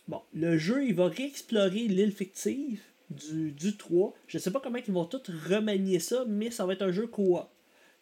Bon, 0.08 0.22
le 0.32 0.56
jeu, 0.56 0.86
il 0.86 0.94
va 0.94 1.08
réexplorer 1.08 1.86
l'île 1.86 2.12
fictive 2.12 2.82
du, 3.10 3.52
du 3.52 3.76
3. 3.76 4.14
Je 4.26 4.38
ne 4.38 4.40
sais 4.40 4.50
pas 4.50 4.58
comment 4.58 4.78
ils 4.78 4.92
vont 4.92 5.04
tout 5.04 5.20
remanier 5.50 5.98
ça, 5.98 6.24
mais 6.26 6.50
ça 6.50 6.64
va 6.64 6.72
être 6.72 6.82
un 6.82 6.90
jeu 6.90 7.06
coop. 7.06 7.46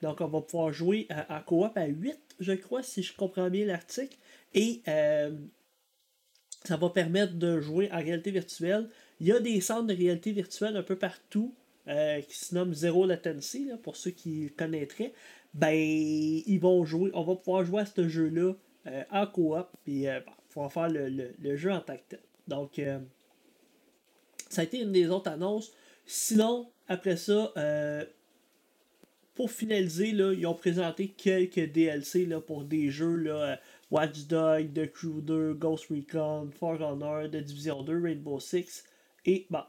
Donc, 0.02 0.20
on 0.20 0.28
va 0.28 0.40
pouvoir 0.40 0.72
jouer 0.72 1.08
en 1.28 1.40
coop 1.40 1.76
à 1.76 1.86
8, 1.86 2.16
je 2.38 2.52
crois, 2.52 2.84
si 2.84 3.02
je 3.02 3.12
comprends 3.16 3.50
bien 3.50 3.66
l'article. 3.66 4.16
Et 4.54 4.82
euh, 4.86 5.32
ça 6.64 6.76
va 6.76 6.90
permettre 6.90 7.34
de 7.34 7.60
jouer 7.60 7.90
en 7.90 7.98
réalité 7.98 8.30
virtuelle. 8.30 8.88
Il 9.18 9.26
y 9.26 9.32
a 9.32 9.40
des 9.40 9.60
centres 9.60 9.88
de 9.88 9.94
réalité 9.94 10.30
virtuelle 10.30 10.76
un 10.76 10.84
peu 10.84 10.96
partout 10.96 11.54
euh, 11.88 12.20
qui 12.20 12.36
se 12.36 12.54
nomment 12.54 12.74
Zero 12.74 13.06
Latency, 13.06 13.70
pour 13.82 13.96
ceux 13.96 14.10
qui 14.10 14.50
connaîtraient. 14.56 15.12
Ben, 15.54 15.72
ils 15.72 16.58
vont 16.58 16.84
jouer, 16.84 17.10
on 17.14 17.22
va 17.22 17.36
pouvoir 17.36 17.64
jouer 17.64 17.82
à 17.82 17.86
ce 17.86 18.08
jeu-là 18.08 18.54
euh, 18.88 19.04
en 19.10 19.26
coop, 19.26 19.68
puis 19.84 20.08
euh, 20.08 20.20
pouvoir 20.48 20.72
faire 20.72 20.88
le, 20.88 21.56
jeu 21.56 21.70
en 21.70 21.80
tant. 21.80 21.96
Donc, 22.48 22.80
ça 24.48 24.62
a 24.62 24.64
été 24.64 24.80
une 24.80 24.92
des 24.92 25.08
autres 25.10 25.30
annonces. 25.30 25.72
Sinon, 26.06 26.70
après 26.88 27.16
ça, 27.16 27.52
pour 29.34 29.50
finaliser, 29.50 30.12
là, 30.12 30.32
ils 30.32 30.46
ont 30.46 30.54
présenté 30.54 31.08
quelques 31.08 31.72
DLC 31.72 32.26
là, 32.26 32.40
pour 32.40 32.64
des 32.64 32.90
jeux 32.90 33.16
là, 33.16 33.60
Watch 33.90 34.26
Dogs, 34.26 34.72
The 34.72 34.90
Crew 34.90 35.20
2, 35.22 35.54
Ghost 35.54 35.86
Recon, 35.90 36.50
For 36.50 36.80
Honor, 36.80 37.28
The 37.30 37.36
Division 37.36 37.82
2, 37.82 38.00
Rainbow 38.02 38.40
Six. 38.40 38.84
Et, 39.24 39.46
bon, 39.50 39.62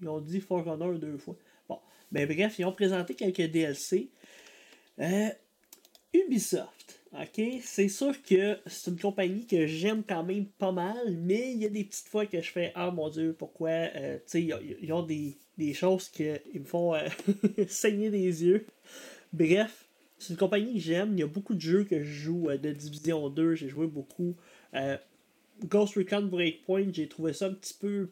ils 0.00 0.08
ont 0.08 0.20
dit 0.20 0.40
For 0.40 0.66
Honor 0.66 0.94
deux 0.94 1.18
fois. 1.18 1.36
Mais 2.12 2.26
ben, 2.26 2.36
bref, 2.36 2.58
ils 2.58 2.64
ont 2.64 2.72
présenté 2.72 3.14
quelques 3.14 3.42
DLC. 3.42 4.10
Euh, 4.98 5.28
Ubisoft, 6.12 7.00
ok, 7.12 7.40
c'est 7.62 7.88
sûr 7.88 8.20
que 8.22 8.58
c'est 8.66 8.90
une 8.90 8.98
compagnie 8.98 9.46
que 9.46 9.66
j'aime 9.66 10.02
quand 10.06 10.24
même 10.24 10.46
pas 10.46 10.72
mal, 10.72 11.16
mais 11.18 11.52
il 11.52 11.58
y 11.58 11.66
a 11.66 11.68
des 11.68 11.84
petites 11.84 12.08
fois 12.08 12.26
que 12.26 12.40
je 12.40 12.50
fais 12.50 12.72
Ah 12.74 12.90
mon 12.90 13.08
dieu, 13.08 13.34
pourquoi, 13.38 13.70
euh, 13.70 14.16
tu 14.18 14.48
sais, 14.48 14.48
ils 14.82 14.92
ont 14.92 15.02
des, 15.02 15.36
des 15.56 15.72
choses 15.72 16.08
qui 16.08 16.24
me 16.54 16.64
font 16.64 16.94
euh, 16.94 17.06
saigner 17.68 18.10
des 18.10 18.44
yeux. 18.44 18.66
Bref, 19.32 19.86
c'est 20.18 20.32
une 20.32 20.36
compagnie 20.36 20.74
que 20.74 20.80
j'aime. 20.80 21.12
Il 21.12 21.20
y 21.20 21.22
a 21.22 21.28
beaucoup 21.28 21.54
de 21.54 21.60
jeux 21.60 21.84
que 21.84 22.02
je 22.02 22.10
joue 22.10 22.50
euh, 22.50 22.58
de 22.58 22.72
Division 22.72 23.28
2. 23.30 23.54
J'ai 23.54 23.68
joué 23.68 23.86
beaucoup. 23.86 24.34
Ghost 25.64 25.94
Recon 25.94 26.22
Breakpoint, 26.22 26.88
j'ai 26.92 27.08
trouvé 27.08 27.32
ça 27.34 27.46
un 27.46 27.52
petit 27.52 27.74
peu 27.74 28.10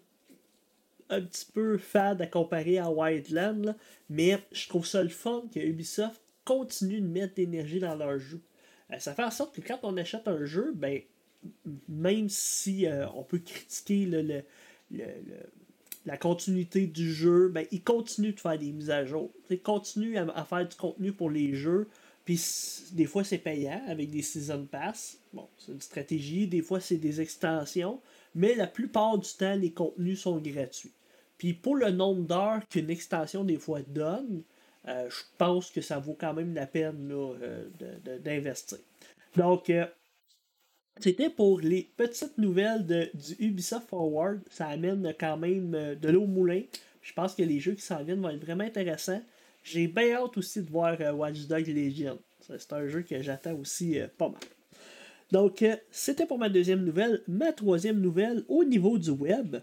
un 1.10 1.22
petit 1.22 1.46
peu 1.52 1.78
fade 1.78 2.20
à 2.20 2.26
comparer 2.26 2.78
à 2.78 2.90
Wildland, 2.90 3.76
mais 4.10 4.38
je 4.52 4.68
trouve 4.68 4.86
ça 4.86 5.02
le 5.02 5.08
fun 5.08 5.44
que 5.52 5.60
Ubisoft 5.60 6.20
continue 6.44 7.00
de 7.00 7.06
mettre 7.06 7.34
de 7.34 7.42
l'énergie 7.42 7.80
dans 7.80 7.94
leur 7.94 8.18
jeu. 8.18 8.40
Euh, 8.92 8.98
ça 8.98 9.14
fait 9.14 9.24
en 9.24 9.30
sorte 9.30 9.54
que 9.54 9.60
quand 9.60 9.80
on 9.82 9.96
achète 9.96 10.28
un 10.28 10.44
jeu, 10.44 10.72
ben, 10.74 11.00
même 11.88 12.28
si 12.28 12.86
on 13.14 13.22
peut 13.22 13.38
critiquer 13.38 14.10
la 16.04 16.16
continuité 16.16 16.86
du 16.86 17.12
jeu, 17.12 17.48
ben, 17.48 17.66
ils 17.70 17.82
continuent 17.82 18.34
de 18.34 18.40
faire 18.40 18.58
des 18.58 18.72
mises 18.72 18.90
à 18.90 19.04
jour. 19.04 19.30
Ils 19.50 19.60
continuent 19.60 20.16
à, 20.16 20.44
faire 20.44 20.66
du 20.66 20.74
contenu 20.74 21.12
pour 21.12 21.30
les 21.30 21.54
jeux. 21.54 21.88
Puis 22.24 22.42
des 22.92 23.06
fois, 23.06 23.24
c'est 23.24 23.38
payant 23.38 23.82
avec 23.86 24.10
des 24.10 24.22
Season 24.22 24.66
Pass. 24.70 25.18
Bon, 25.32 25.48
c'est 25.58 25.72
une 25.72 25.80
stratégie. 25.80 26.46
Des 26.46 26.60
fois, 26.60 26.80
c'est 26.80 26.96
des 26.96 27.20
extensions. 27.20 28.00
Mais 28.38 28.54
la 28.54 28.68
plupart 28.68 29.18
du 29.18 29.28
temps, 29.28 29.56
les 29.56 29.72
contenus 29.72 30.20
sont 30.20 30.38
gratuits. 30.38 30.92
Puis 31.38 31.54
pour 31.54 31.74
le 31.74 31.90
nombre 31.90 32.22
d'heures 32.22 32.60
qu'une 32.68 32.88
extension, 32.88 33.42
des 33.42 33.56
fois, 33.58 33.80
donne, 33.82 34.44
euh, 34.86 35.10
je 35.10 35.22
pense 35.38 35.72
que 35.72 35.80
ça 35.80 35.98
vaut 35.98 36.16
quand 36.18 36.34
même 36.34 36.54
la 36.54 36.68
peine 36.68 37.10
euh, 37.12 37.68
d'investir. 38.22 38.78
Donc, 39.36 39.70
euh, 39.70 39.86
c'était 41.00 41.30
pour 41.30 41.58
les 41.58 41.90
petites 41.96 42.38
nouvelles 42.38 42.86
de, 42.86 43.10
du 43.12 43.44
Ubisoft 43.44 43.88
Forward. 43.88 44.40
Ça 44.52 44.68
amène 44.68 45.12
quand 45.18 45.36
même 45.36 45.72
de 45.72 46.08
l'eau 46.08 46.22
au 46.22 46.28
moulin. 46.28 46.62
Je 47.02 47.12
pense 47.14 47.34
que 47.34 47.42
les 47.42 47.58
jeux 47.58 47.74
qui 47.74 47.82
s'en 47.82 48.04
viennent 48.04 48.20
vont 48.20 48.30
être 48.30 48.44
vraiment 48.44 48.62
intéressants. 48.62 49.22
J'ai 49.64 49.88
bien 49.88 50.12
hâte 50.12 50.38
aussi 50.38 50.62
de 50.62 50.70
voir 50.70 50.96
Watch 51.16 51.40
Dogs 51.48 51.66
Legion. 51.66 52.20
C'est 52.40 52.72
un 52.72 52.86
jeu 52.86 53.02
que 53.02 53.20
j'attends 53.20 53.56
aussi 53.56 53.98
pas 54.16 54.28
mal. 54.28 54.40
Donc, 55.30 55.64
c'était 55.90 56.26
pour 56.26 56.38
ma 56.38 56.48
deuxième 56.48 56.84
nouvelle. 56.84 57.22
Ma 57.28 57.52
troisième 57.52 58.00
nouvelle, 58.00 58.44
au 58.48 58.64
niveau 58.64 58.98
du 58.98 59.10
web, 59.10 59.56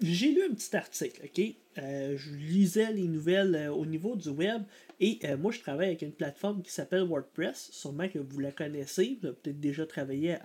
j'ai 0.00 0.32
lu 0.32 0.42
un 0.44 0.54
petit 0.54 0.74
article, 0.74 1.22
ok? 1.24 1.54
Euh, 1.78 2.16
je 2.16 2.30
lisais 2.34 2.92
les 2.92 3.06
nouvelles 3.06 3.54
euh, 3.54 3.72
au 3.72 3.86
niveau 3.86 4.16
du 4.16 4.28
web 4.30 4.64
et 4.98 5.20
euh, 5.24 5.36
moi 5.36 5.52
je 5.52 5.60
travaille 5.60 5.86
avec 5.86 6.02
une 6.02 6.12
plateforme 6.12 6.62
qui 6.62 6.72
s'appelle 6.72 7.04
WordPress, 7.04 7.70
sûrement 7.70 8.08
que 8.08 8.18
vous 8.18 8.40
la 8.40 8.50
connaissez, 8.50 9.18
vous 9.20 9.28
avez 9.28 9.36
peut-être 9.36 9.60
déjà 9.60 9.86
travaillé 9.86 10.36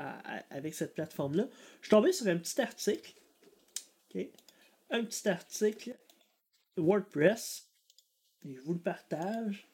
avec 0.51 0.75
cette 0.75 0.93
plateforme-là. 0.93 1.48
Je 1.81 1.88
suis 1.88 1.89
tombé 1.89 2.12
sur 2.12 2.27
un 2.27 2.38
petit 2.38 2.62
article, 2.62 3.13
un 4.91 5.03
petit 5.03 5.27
article 5.27 5.98
WordPress, 6.77 7.67
et 8.48 8.53
je 8.53 8.62
vous 8.62 8.74
le 8.74 8.79
partage. 8.79 9.67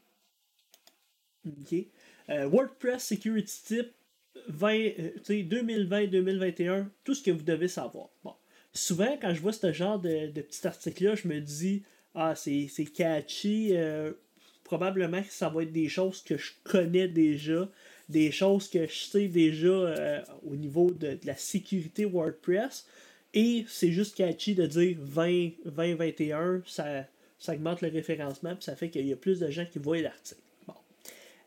WordPress 2.48 3.04
Security 3.04 3.62
Tip 3.66 3.92
2020-2021, 4.50 6.86
tout 7.04 7.14
ce 7.14 7.24
que 7.24 7.32
vous 7.32 7.44
devez 7.44 7.68
savoir. 7.68 8.08
Bon 8.24 8.34
souvent, 8.74 9.18
quand 9.22 9.34
je 9.34 9.42
vois 9.42 9.54
ce 9.54 9.74
genre 9.74 10.00
de, 10.00 10.28
de 10.28 10.42
petit 10.42 10.66
article-là, 10.66 11.16
je 11.16 11.28
me 11.28 11.40
dis 11.40 11.84
Ah, 12.16 12.36
c'est 12.36 12.68
catchy. 12.94 13.76
Euh, 13.76 14.14
probablement 14.64 15.22
que 15.22 15.32
ça 15.32 15.50
va 15.50 15.64
être 15.64 15.74
des 15.74 15.90
choses 15.90 16.22
que 16.22 16.38
je 16.38 16.52
connais 16.64 17.08
déjà, 17.08 17.70
des 18.08 18.32
choses 18.32 18.70
que 18.70 18.88
je 18.88 19.00
sais 19.00 19.28
déjà 19.28 19.68
euh, 19.68 20.22
au 20.50 20.56
niveau 20.56 20.92
de, 20.92 21.20
la 21.26 21.36
sécurité 21.36 22.06
WordPress. 22.06 22.88
Et 23.34 23.66
c'est 23.68 23.92
juste 23.92 24.16
catchy 24.16 24.56
de 24.56 24.66
dire 24.66 24.98
20, 25.00 25.52
2021, 25.66 26.64
ça, 26.66 27.06
ça 27.40 27.54
augmente 27.54 27.82
le 27.82 27.90
référencement, 27.90 28.56
puis 28.56 28.64
ça 28.64 28.76
fait 28.76 28.90
qu'il 28.90 29.08
y 29.08 29.14
a 29.14 29.16
plus 29.16 29.40
de 29.40 29.50
gens 29.50 29.66
qui 29.66 29.80
voient 29.80 30.02
l'article. 30.02 30.41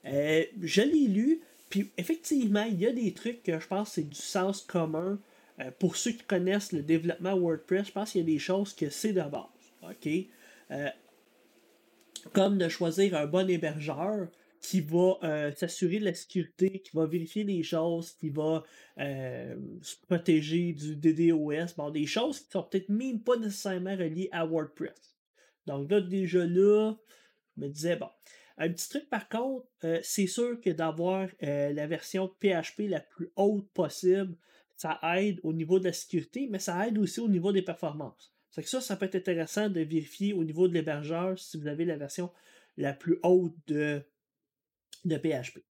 Euh, 0.06 0.44
je 0.60 0.82
l'ai 0.82 1.06
lu, 1.06 1.40
puis 1.70 1.90
effectivement, 1.96 2.64
il 2.64 2.80
y 2.80 2.86
a 2.86 2.92
des 2.92 3.12
trucs 3.12 3.42
que 3.42 3.58
je 3.58 3.66
pense 3.66 3.92
c'est 3.92 4.08
du 4.08 4.16
sens 4.16 4.62
commun 4.62 5.18
euh, 5.60 5.70
pour 5.78 5.96
ceux 5.96 6.12
qui 6.12 6.24
connaissent 6.24 6.72
le 6.72 6.82
développement 6.82 7.36
WordPress, 7.36 7.86
je 7.88 7.92
pense 7.92 8.12
qu'il 8.12 8.20
y 8.20 8.24
a 8.24 8.26
des 8.26 8.38
choses 8.38 8.74
que 8.74 8.90
c'est 8.90 9.12
de 9.12 9.22
base. 9.22 9.44
OK? 9.82 10.08
Euh, 10.70 10.88
comme 12.32 12.58
de 12.58 12.68
choisir 12.68 13.16
un 13.16 13.26
bon 13.26 13.48
hébergeur 13.48 14.28
qui 14.60 14.80
va 14.80 15.18
s'assurer 15.56 15.98
de 15.98 16.06
la 16.06 16.14
sécurité, 16.14 16.78
qui 16.78 16.96
va 16.96 17.04
vérifier 17.04 17.44
les 17.44 17.62
choses, 17.62 18.12
qui 18.12 18.30
va 18.30 18.62
se 18.96 19.96
protéger 20.06 20.72
du 20.72 20.96
DDoS, 20.96 21.74
bon, 21.76 21.90
des 21.90 22.06
choses 22.06 22.40
qui 22.40 22.50
sont 22.50 22.62
peut-être 22.62 22.88
même 22.88 23.20
pas 23.20 23.36
nécessairement 23.36 23.94
reliées 23.94 24.30
à 24.32 24.46
WordPress. 24.46 25.14
Donc 25.66 25.90
là, 25.90 26.00
déjà 26.00 26.46
là, 26.46 26.94
je 27.56 27.62
me 27.62 27.68
disais, 27.68 27.96
bon, 27.96 28.08
un 28.56 28.70
petit 28.70 28.88
truc 28.88 29.08
par 29.10 29.28
contre, 29.28 29.66
c'est 30.02 30.26
sûr 30.26 30.60
que 30.60 30.70
d'avoir 30.70 31.28
la 31.40 31.86
version 31.86 32.28
PHP 32.40 32.88
la 32.88 33.00
plus 33.00 33.30
haute 33.36 33.68
possible, 33.72 34.36
ça 34.76 34.98
aide 35.16 35.40
au 35.42 35.52
niveau 35.52 35.78
de 35.78 35.84
la 35.84 35.92
sécurité, 35.92 36.48
mais 36.50 36.58
ça 36.58 36.86
aide 36.86 36.98
aussi 36.98 37.20
au 37.20 37.28
niveau 37.28 37.52
des 37.52 37.62
performances. 37.62 38.34
C'est 38.50 38.62
que 38.62 38.68
ça, 38.68 38.80
ça 38.80 38.96
peut 38.96 39.06
être 39.06 39.16
intéressant 39.16 39.68
de 39.68 39.80
vérifier 39.80 40.32
au 40.32 40.44
niveau 40.44 40.68
de 40.68 40.74
l'hébergeur 40.74 41.38
si 41.38 41.58
vous 41.58 41.66
avez 41.66 41.84
la 41.84 41.96
version 41.96 42.32
la 42.76 42.92
plus 42.92 43.18
haute 43.22 43.56
de, 43.66 44.02
de 45.04 45.16
PHP. 45.16 45.64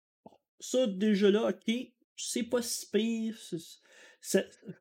Ça, 0.60 0.88
déjà 0.88 1.30
là, 1.30 1.50
ok, 1.50 1.74
c'est 2.16 2.44
pas 2.44 2.62
si 2.62 2.90
pire. 2.90 3.38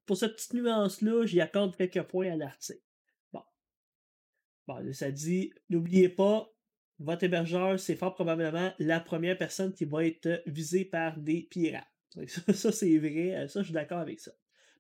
pour 0.06 0.16
cette 0.16 0.35
petite 0.35 0.54
nuance-là, 0.54 1.26
j'y 1.26 1.40
accorde 1.40 1.76
quelques 1.76 2.02
points 2.02 2.32
à 2.32 2.37
l'article. 2.37 2.82
Bon. 3.32 3.42
Bon, 4.66 4.92
ça 4.92 5.11
dit, 5.11 5.52
n'oubliez 5.68 6.09
pas, 6.09 6.52
votre 6.99 7.25
hébergeur, 7.25 7.78
c'est 7.80 7.96
fort 7.96 8.14
probablement 8.14 8.72
la 8.78 9.00
première 9.00 9.37
personne 9.37 9.72
qui 9.72 9.84
va 9.84 10.04
être 10.04 10.42
visée 10.46 10.84
par 10.84 11.18
des 11.18 11.42
pirates. 11.50 11.87
Ça, 12.54 12.72
c'est 12.72 12.99
vrai. 12.99 13.34
Euh, 13.34 13.49
ça, 13.49 13.61
je 13.61 13.66
suis 13.66 13.75
d'accord 13.75 13.99
avec 13.99 14.20
ça. 14.20 14.32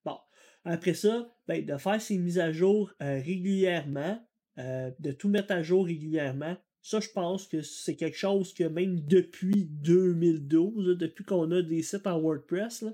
Bon. 0.04 0.18
Après 0.64 0.94
ça, 0.94 1.28
ben, 1.48 1.64
de 1.64 1.76
faire 1.76 2.00
ces 2.00 2.18
mises 2.18 2.38
à 2.38 2.52
jour 2.52 2.92
euh, 3.02 3.20
régulièrement, 3.20 4.24
euh, 4.58 4.90
de 4.98 5.12
tout 5.12 5.28
mettre 5.28 5.52
à 5.52 5.62
jour 5.62 5.86
régulièrement, 5.86 6.56
ça, 6.82 7.00
je 7.00 7.08
pense 7.08 7.46
que 7.46 7.62
c'est 7.62 7.96
quelque 7.96 8.18
chose 8.18 8.52
que 8.54 8.64
même 8.64 9.00
depuis 9.00 9.64
2012, 9.64 10.98
depuis 10.98 11.24
qu'on 11.24 11.50
a 11.52 11.62
des 11.62 11.82
sites 11.82 12.06
en 12.06 12.20
WordPress, 12.20 12.84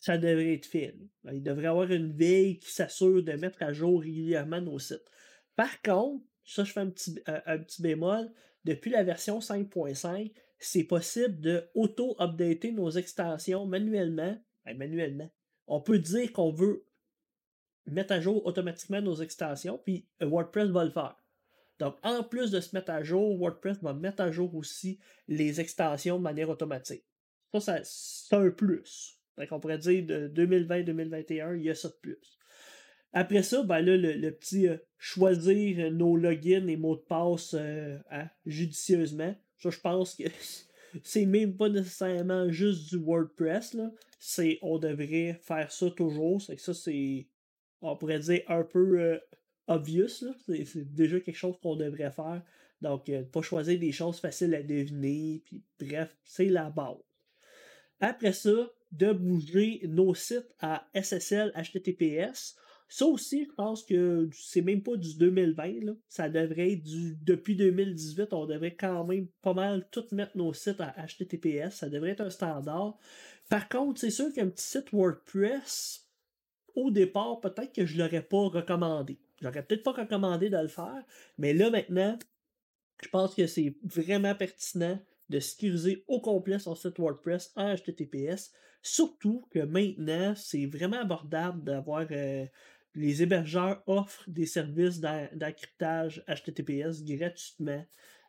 ça 0.00 0.18
devrait 0.18 0.54
être 0.54 0.66
fait. 0.66 0.96
Il 1.32 1.42
devrait 1.42 1.64
y 1.64 1.66
avoir 1.66 1.90
une 1.90 2.12
veille 2.12 2.58
qui 2.58 2.72
s'assure 2.72 3.22
de 3.22 3.32
mettre 3.32 3.62
à 3.62 3.72
jour 3.72 4.00
régulièrement 4.00 4.60
nos 4.60 4.78
sites. 4.78 5.04
Par 5.56 5.82
contre, 5.82 6.24
ça, 6.44 6.64
je 6.64 6.72
fais 6.72 6.80
un 6.80 6.90
petit, 6.90 7.20
un 7.26 7.58
petit 7.58 7.82
bémol, 7.82 8.30
depuis 8.64 8.90
la 8.90 9.02
version 9.02 9.38
5.5, 9.38 10.32
c'est 10.58 10.84
possible 10.84 11.40
de 11.40 11.68
auto-updater 11.74 12.72
nos 12.72 12.90
extensions 12.90 13.66
manuellement. 13.66 14.36
Ben, 14.64 14.78
manuellement. 14.78 15.30
On 15.66 15.80
peut 15.80 15.98
dire 15.98 16.32
qu'on 16.32 16.52
veut 16.52 16.86
mettre 17.86 18.12
à 18.12 18.20
jour 18.20 18.44
automatiquement 18.46 19.00
nos 19.00 19.16
extensions, 19.16 19.78
puis 19.78 20.06
euh, 20.22 20.26
WordPress 20.26 20.68
va 20.68 20.84
le 20.84 20.90
faire. 20.90 21.16
Donc, 21.80 21.96
en 22.04 22.22
plus 22.22 22.52
de 22.52 22.60
se 22.60 22.76
mettre 22.76 22.92
à 22.92 23.02
jour, 23.02 23.36
WordPress 23.38 23.82
va 23.82 23.92
mettre 23.92 24.22
à 24.22 24.30
jour 24.30 24.54
aussi 24.54 25.00
les 25.26 25.60
extensions 25.60 26.18
de 26.18 26.22
manière 26.22 26.48
automatique. 26.48 27.04
Ça, 27.58 27.80
c'est 27.82 28.36
un 28.36 28.50
plus. 28.50 29.18
Donc, 29.36 29.48
on 29.50 29.58
pourrait 29.58 29.78
dire 29.78 30.06
de 30.06 30.28
2020-2021, 30.28 31.56
il 31.56 31.64
y 31.64 31.70
a 31.70 31.74
ça 31.74 31.88
de 31.88 31.96
plus. 32.00 32.38
Après 33.12 33.42
ça, 33.42 33.62
ben 33.62 33.80
là, 33.80 33.96
le, 33.96 34.30
petit 34.30 34.68
euh, 34.68 34.76
choisir 34.98 35.90
nos 35.92 36.16
logins 36.16 36.66
et 36.66 36.76
mots 36.76 36.96
de 36.96 37.02
passe 37.02 37.54
euh, 37.58 37.98
judicieusement. 38.46 39.34
Ça, 39.58 39.70
je 39.70 39.80
pense 39.80 40.14
que 40.14 40.24
c'est 41.02 41.26
même 41.26 41.56
pas 41.56 41.68
nécessairement 41.68 42.50
juste 42.50 42.90
du 42.90 42.98
WordPress. 42.98 43.74
Là. 43.74 43.90
C'est, 44.18 44.58
on 44.62 44.78
devrait 44.78 45.38
faire 45.42 45.70
ça 45.70 45.90
toujours. 45.90 46.40
C'est 46.40 46.58
ça, 46.58 46.74
c'est. 46.74 47.26
on 47.80 47.96
pourrait 47.96 48.20
dire, 48.20 48.42
un 48.48 48.64
peu 48.64 49.00
euh, 49.00 49.18
obvious. 49.66 50.24
C'est 50.46 50.94
déjà 50.94 51.20
quelque 51.20 51.36
chose 51.36 51.56
qu'on 51.62 51.76
devrait 51.76 52.12
faire. 52.12 52.42
Donc, 52.80 53.08
euh, 53.08 53.22
pas 53.22 53.42
choisir 53.42 53.78
des 53.78 53.92
choses 53.92 54.18
faciles 54.18 54.54
à 54.54 54.62
deviner. 54.62 55.42
Puis, 55.44 55.62
bref, 55.78 56.16
c'est 56.24 56.46
la 56.46 56.68
base. 56.68 56.96
Après 58.00 58.32
ça, 58.32 58.70
de 58.90 59.12
bouger 59.12 59.80
nos 59.84 60.14
sites 60.14 60.54
à 60.60 60.88
SSL 60.94 61.52
HTTPS. 61.54 62.56
Ça 62.92 63.06
aussi, 63.06 63.46
je 63.46 63.54
pense 63.54 63.84
que 63.84 64.28
c'est 64.34 64.60
même 64.60 64.82
pas 64.82 64.96
du 64.96 65.16
2020. 65.16 65.82
Là. 65.82 65.92
Ça 66.10 66.28
devrait 66.28 66.72
être 66.72 66.82
du. 66.82 67.16
Depuis 67.22 67.56
2018, 67.56 68.34
on 68.34 68.44
devrait 68.44 68.74
quand 68.74 69.02
même 69.06 69.28
pas 69.40 69.54
mal 69.54 69.88
tout 69.90 70.04
mettre 70.12 70.36
nos 70.36 70.52
sites 70.52 70.78
à 70.78 70.94
HTTPS. 71.06 71.70
Ça 71.70 71.88
devrait 71.88 72.10
être 72.10 72.20
un 72.20 72.28
standard. 72.28 72.98
Par 73.48 73.70
contre, 73.70 73.98
c'est 73.98 74.10
sûr 74.10 74.30
qu'un 74.34 74.50
petit 74.50 74.66
site 74.66 74.92
WordPress, 74.92 76.06
au 76.74 76.90
départ, 76.90 77.40
peut-être 77.40 77.72
que 77.72 77.86
je 77.86 77.96
l'aurais 77.96 78.20
pas 78.20 78.48
recommandé. 78.48 79.18
J'aurais 79.40 79.62
peut-être 79.62 79.84
pas 79.84 79.92
recommandé 79.92 80.50
de 80.50 80.58
le 80.58 80.68
faire, 80.68 81.02
mais 81.38 81.54
là 81.54 81.70
maintenant, 81.70 82.18
je 83.02 83.08
pense 83.08 83.34
que 83.34 83.46
c'est 83.46 83.74
vraiment 83.84 84.34
pertinent 84.34 85.00
de 85.30 85.40
sécuriser 85.40 86.04
au 86.08 86.20
complet 86.20 86.58
son 86.58 86.74
site 86.74 86.98
WordPress 86.98 87.52
en 87.56 87.74
HTTPS. 87.74 88.52
Surtout 88.82 89.46
que 89.50 89.60
maintenant, 89.60 90.34
c'est 90.36 90.66
vraiment 90.66 91.00
abordable 91.00 91.64
d'avoir. 91.64 92.06
Euh, 92.10 92.44
les 92.94 93.22
hébergeurs 93.22 93.82
offrent 93.86 94.28
des 94.28 94.46
services 94.46 95.00
d'encryptage 95.00 96.24
HTTPS 96.28 97.02
gratuitement 97.04 97.84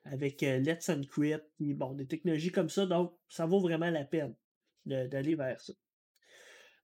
avec 0.05 0.43
euh, 0.43 0.59
Let's 0.59 0.89
Encrypt, 0.89 1.45
et 1.59 1.73
bon, 1.73 1.93
des 1.93 2.05
technologies 2.05 2.51
comme 2.51 2.69
ça. 2.69 2.85
Donc, 2.85 3.13
ça 3.29 3.45
vaut 3.45 3.59
vraiment 3.59 3.89
la 3.89 4.03
peine 4.03 4.35
d'aller 4.85 5.35
vers 5.35 5.59
ça. 5.61 5.73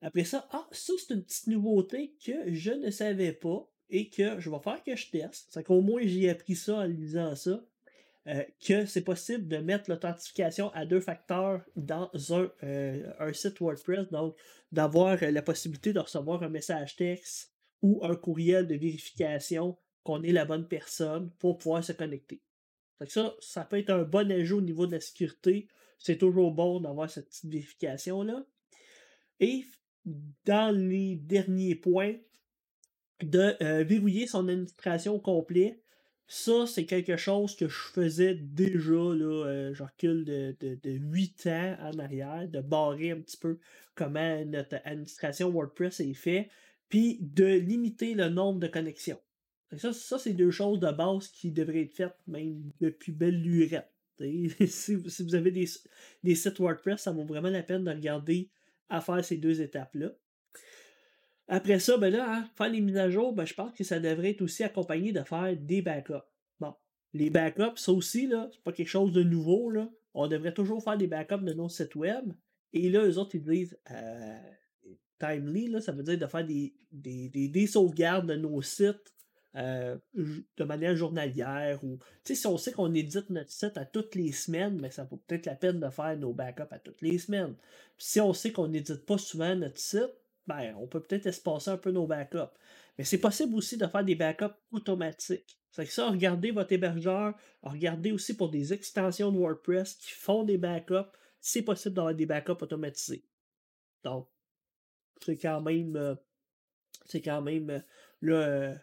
Après 0.02 0.24
ça, 0.24 0.48
ah, 0.52 0.68
ça 0.72 0.94
c'est 0.98 1.14
une 1.14 1.24
petite 1.24 1.48
nouveauté 1.48 2.16
que 2.26 2.54
je 2.54 2.72
ne 2.72 2.90
savais 2.90 3.34
pas 3.34 3.70
et 3.90 4.10
que 4.10 4.40
je 4.40 4.50
vais 4.50 4.60
faire 4.60 4.82
que 4.82 4.96
je 4.96 5.12
teste. 5.12 5.48
C'est 5.50 5.64
qu'au 5.64 5.82
moins 5.82 6.02
j'ai 6.06 6.30
appris 6.30 6.56
ça 6.56 6.78
en 6.78 6.84
lisant 6.84 7.36
ça. 7.36 7.62
Euh, 8.28 8.44
que 8.66 8.86
c'est 8.86 9.02
possible 9.02 9.48
de 9.48 9.58
mettre 9.58 9.90
l'authentification 9.90 10.72
à 10.74 10.86
deux 10.86 11.00
facteurs 11.00 11.62
dans 11.76 12.10
un, 12.32 12.52
euh, 12.64 13.12
un 13.18 13.34
site 13.34 13.60
WordPress, 13.60 14.10
donc 14.12 14.38
d'avoir 14.72 15.18
la 15.22 15.42
possibilité 15.42 15.94
de 15.94 16.00
recevoir 16.00 16.44
un 16.44 16.50
message 16.50 16.96
texte 16.96 17.54
ou 17.82 18.00
un 18.04 18.16
courriel 18.16 18.68
de 18.68 18.76
vérification 18.76 19.78
qu'on 20.04 20.24
est 20.24 20.32
la 20.32 20.46
bonne 20.46 20.68
personne 20.68 21.32
pour 21.40 21.58
pouvoir 21.58 21.84
se 21.84 21.92
connecter. 21.92 22.42
ça, 23.08 23.36
ça 23.40 23.66
peut 23.66 23.78
être 23.78 23.90
un 23.90 24.04
bon 24.04 24.32
ajout 24.32 24.58
au 24.58 24.62
niveau 24.62 24.88
de 24.88 24.94
la 24.94 25.00
sécurité. 25.00 25.68
C'est 25.98 26.18
toujours 26.18 26.52
bon 26.52 26.80
d'avoir 26.80 27.10
cette 27.10 27.28
petite 27.28 27.52
vérification-là. 27.52 28.46
Et 29.40 29.66
dans 30.46 30.76
les 30.76 31.16
derniers 31.16 31.76
points, 31.76 32.16
de 33.22 33.56
euh, 33.62 33.84
verrouiller 33.84 34.28
son 34.28 34.48
administration 34.48 35.16
au 35.16 35.20
complet. 35.20 35.82
Ça, 36.28 36.68
c'est 36.68 36.86
quelque 36.86 37.18
chose 37.18 37.56
que 37.56 37.68
je 37.68 37.80
faisais 37.94 38.36
déjà, 38.36 38.92
là, 38.92 39.46
euh, 39.48 39.74
je 39.74 39.82
recule 39.82 40.26
de, 40.26 40.56
de, 40.62 40.92
8 40.92 41.48
ans 41.48 41.78
en 41.82 42.00
arrière, 42.00 42.48
de 42.48 42.62
barrer 42.62 43.12
un 43.12 43.20
petit 43.20 43.38
peu 43.38 43.58
comment 43.96 44.46
notre 44.46 44.78
administration 44.86 45.50
WordPress 45.50 46.00
est 46.02 46.14
fait, 46.14 46.50
puis 46.90 47.20
de 47.22 47.46
limiter 47.46 48.16
le 48.16 48.30
nombre 48.30 48.60
de 48.60 48.68
connexions. 48.68 49.20
Ça, 49.78 49.94
ça 49.94 50.18
c'est 50.18 50.34
deux 50.34 50.52
choses 50.52 50.80
de 50.80 50.92
base 50.92 51.28
qui 51.30 51.52
devraient 51.52 51.84
être 51.84 51.96
faites 51.96 52.18
même 52.28 52.72
depuis 52.82 53.12
belle 53.12 53.42
lurette. 53.42 53.92
si, 54.68 54.96
vous 54.96 55.36
avez 55.36 55.52
des, 55.52 55.66
des 56.24 56.36
sites 56.36 56.60
WordPress, 56.60 57.02
ça 57.02 57.12
vaut 57.12 57.24
vraiment 57.24 57.50
la 57.50 57.64
peine 57.64 57.86
de 57.86 57.92
regarder 57.92 58.50
à 58.90 59.00
faire 59.00 59.24
ces 59.24 59.38
deux 59.38 59.62
étapes-là. 59.62 60.12
Après 61.48 61.80
ça, 61.80 61.98
ben 61.98 62.12
là, 62.12 62.26
hein, 62.32 62.50
faire 62.56 62.70
les 62.70 62.82
mises 62.82 62.98
à 62.98 63.10
jour, 63.10 63.34
ben, 63.34 63.46
je 63.46 63.54
pense 63.54 63.74
que 63.74 63.84
ça 63.84 64.00
devrait 64.00 64.32
être 64.32 64.42
aussi 64.42 64.64
accompagné 64.64 65.12
de 65.12 65.24
faire 65.24 65.56
des 65.58 65.82
backups. 65.82 66.14
Bon, 66.60 66.76
les 67.14 67.30
backups, 67.30 67.78
ça 67.78 67.92
aussi, 67.92 68.28
là, 68.28 68.50
c'est 68.52 68.62
pas 68.62 68.72
quelque 68.72 68.90
chose 68.90 69.12
de 69.12 69.24
nouveau, 69.24 69.72
là. 69.72 69.90
On 70.14 70.28
devrait 70.28 70.54
toujours 70.54 70.84
faire 70.84 70.98
des 70.98 71.08
backups 71.08 71.44
de 71.44 71.54
nos 71.54 71.70
sites 71.70 71.96
web. 71.96 72.34
Et 72.74 72.90
là, 72.90 73.06
eux 73.06 73.18
autres, 73.18 73.36
ils 73.36 73.44
disent 73.44 73.80
euh, 73.90 74.40
timely, 75.20 75.68
là, 75.68 75.82
ça 75.82 75.92
veut 75.92 76.04
dire 76.04 76.18
de 76.18 76.26
faire 76.26 76.46
des, 76.46 76.74
des, 76.92 77.68
sauvegardes 77.68 78.28
de 78.28 78.36
nos 78.36 78.62
sites 78.62 79.14
euh, 79.56 79.98
de 80.14 80.64
manière 80.64 80.96
journalière. 80.96 81.84
Ou, 81.84 82.00
si 82.24 82.48
on 82.48 82.58
sait 82.58 82.72
qu'on 82.72 82.94
édite 82.94 83.30
notre 83.30 83.52
site 83.52 83.78
à 83.78 83.86
toutes 83.86 84.16
les 84.16 84.32
semaines, 84.32 84.76
mais 84.76 84.84
ben, 84.84 84.92
ça 84.92 85.04
vaut 85.04 85.18
peut-être 85.18 85.46
la 85.46 85.56
peine 85.56 85.80
de 85.80 85.90
faire 85.90 86.18
nos 86.18 86.34
backups 86.34 86.72
à 86.72 86.80
toutes 86.80 87.02
les 87.02 87.18
semaines. 87.18 87.56
si 87.98 88.22
on 88.22 88.34
sait 88.34 88.52
qu'on 88.52 88.68
n'édite 88.68 89.06
pas 89.06 89.18
souvent 89.18 89.56
notre 89.56 89.80
site, 89.80 90.14
ben, 90.48 90.74
on 90.80 90.88
peut 90.88 91.02
peut-être 91.02 91.28
espacer 91.28 91.70
un 91.70 91.78
peu 91.78 91.92
nos 91.92 92.08
backups. 92.08 92.52
Mais 92.98 93.04
c'est 93.04 93.20
possible 93.20 93.56
aussi 93.56 93.78
de 93.78 93.88
faire 93.88 94.04
des 94.04 94.16
backups 94.16 94.56
automatiques. 94.72 95.58
C'est 95.72 95.86
que 95.86 95.92
ça, 95.92 96.10
regardez 96.10 96.52
votre 96.52 96.72
hébergeur, 96.74 97.36
regardez 97.62 98.12
aussi 98.12 98.36
pour 98.36 98.50
des 98.50 98.74
extensions 98.74 99.32
de 99.32 99.38
WordPress 99.38 99.96
qui 99.96 100.12
font 100.12 100.44
des 100.44 100.58
backups. 100.58 101.10
C'est 101.40 101.62
possible 101.62 101.96
d'avoir 101.96 102.16
des 102.16 102.26
backups 102.26 102.62
automatisés. 102.62 103.24
Donc, 104.04 104.28
c'est 105.24 105.38
quand 105.38 105.62
même. 105.62 105.96
Euh, 105.96 106.16
c'est 107.06 107.22
quand 107.22 107.42
même. 107.42 107.70
Euh, 107.70 107.80
là, 108.22 108.36
euh, 108.36 108.76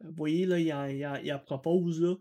vous 0.00 0.14
voyez, 0.14 0.46
là, 0.46 0.58
il 0.58 1.32
en, 1.32 1.38
propose. 1.38 2.00
Là. 2.00 2.16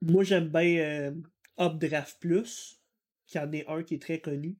Moi, 0.00 0.24
j'aime 0.24 0.48
bien 0.48 1.14
Updraft 1.58 2.18
Plus, 2.20 2.80
qui 3.26 3.38
en 3.38 3.52
est 3.52 3.66
un 3.68 3.82
qui 3.82 3.94
est 3.94 4.02
très 4.02 4.20
connu. 4.20 4.56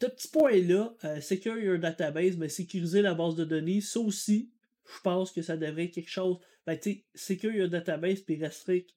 Ce 0.00 0.06
petit 0.06 0.28
point-là, 0.28 0.94
euh, 1.04 1.20
Secure 1.22 1.56
Your 1.56 1.78
Database, 1.78 2.36
mais 2.36 2.50
sécuriser 2.50 3.00
la 3.00 3.14
base 3.14 3.34
de 3.34 3.44
données, 3.44 3.80
ça 3.80 3.98
aussi, 4.00 4.50
je 4.84 5.00
pense 5.00 5.32
que 5.32 5.40
ça 5.40 5.56
devrait 5.56 5.84
être 5.84 5.94
quelque 5.94 6.10
chose. 6.10 6.38
Ben, 6.66 6.78
tu 6.78 6.92
sais, 6.92 7.04
Secure 7.14 7.52
Your 7.52 7.68
Database 7.68 8.20
puis 8.20 8.36
Restrict, 8.36 8.90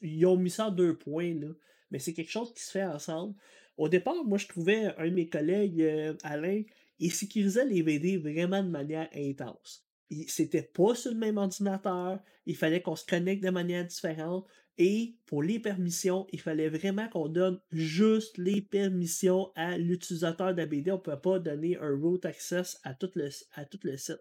ils 0.00 0.24
ont 0.24 0.36
mis 0.36 0.48
ça 0.48 0.68
en 0.68 0.70
deux 0.70 0.96
points, 0.96 1.34
là. 1.34 1.48
Mais 1.90 1.98
c'est 1.98 2.14
quelque 2.14 2.30
chose 2.30 2.54
qui 2.54 2.62
se 2.62 2.70
fait 2.70 2.84
ensemble. 2.84 3.34
Au 3.76 3.88
départ, 3.88 4.24
moi, 4.24 4.38
je 4.38 4.46
trouvais 4.46 4.94
un 4.96 5.06
de 5.06 5.14
mes 5.14 5.28
collègues, 5.28 5.82
euh, 5.82 6.14
Alain, 6.22 6.62
il 6.98 7.12
sécurisait 7.12 7.66
les 7.66 7.82
VD 7.82 8.16
vraiment 8.16 8.62
de 8.62 8.68
manière 8.68 9.08
intense. 9.14 9.86
C'était 10.28 10.62
pas 10.62 10.94
sur 10.94 11.10
le 11.10 11.18
même 11.18 11.36
ordinateur, 11.36 12.20
il 12.46 12.56
fallait 12.56 12.80
qu'on 12.80 12.96
se 12.96 13.04
connecte 13.04 13.42
de 13.42 13.50
manière 13.50 13.84
différente. 13.84 14.46
Et 14.78 15.16
pour 15.24 15.42
les 15.42 15.58
permissions, 15.58 16.26
il 16.32 16.40
fallait 16.40 16.68
vraiment 16.68 17.08
qu'on 17.08 17.28
donne 17.28 17.60
juste 17.72 18.36
les 18.36 18.60
permissions 18.60 19.50
à 19.56 19.78
l'utilisateur 19.78 20.54
d'ABD. 20.54 20.90
On 20.90 20.94
ne 20.94 21.00
peut 21.00 21.18
pas 21.18 21.38
donner 21.38 21.78
un 21.78 21.96
root 21.96 22.20
access 22.24 22.78
à 22.84 22.94
tout 22.94 23.10
le, 23.14 23.30
à 23.54 23.64
tout 23.64 23.80
le 23.82 23.96
site. 23.96 24.20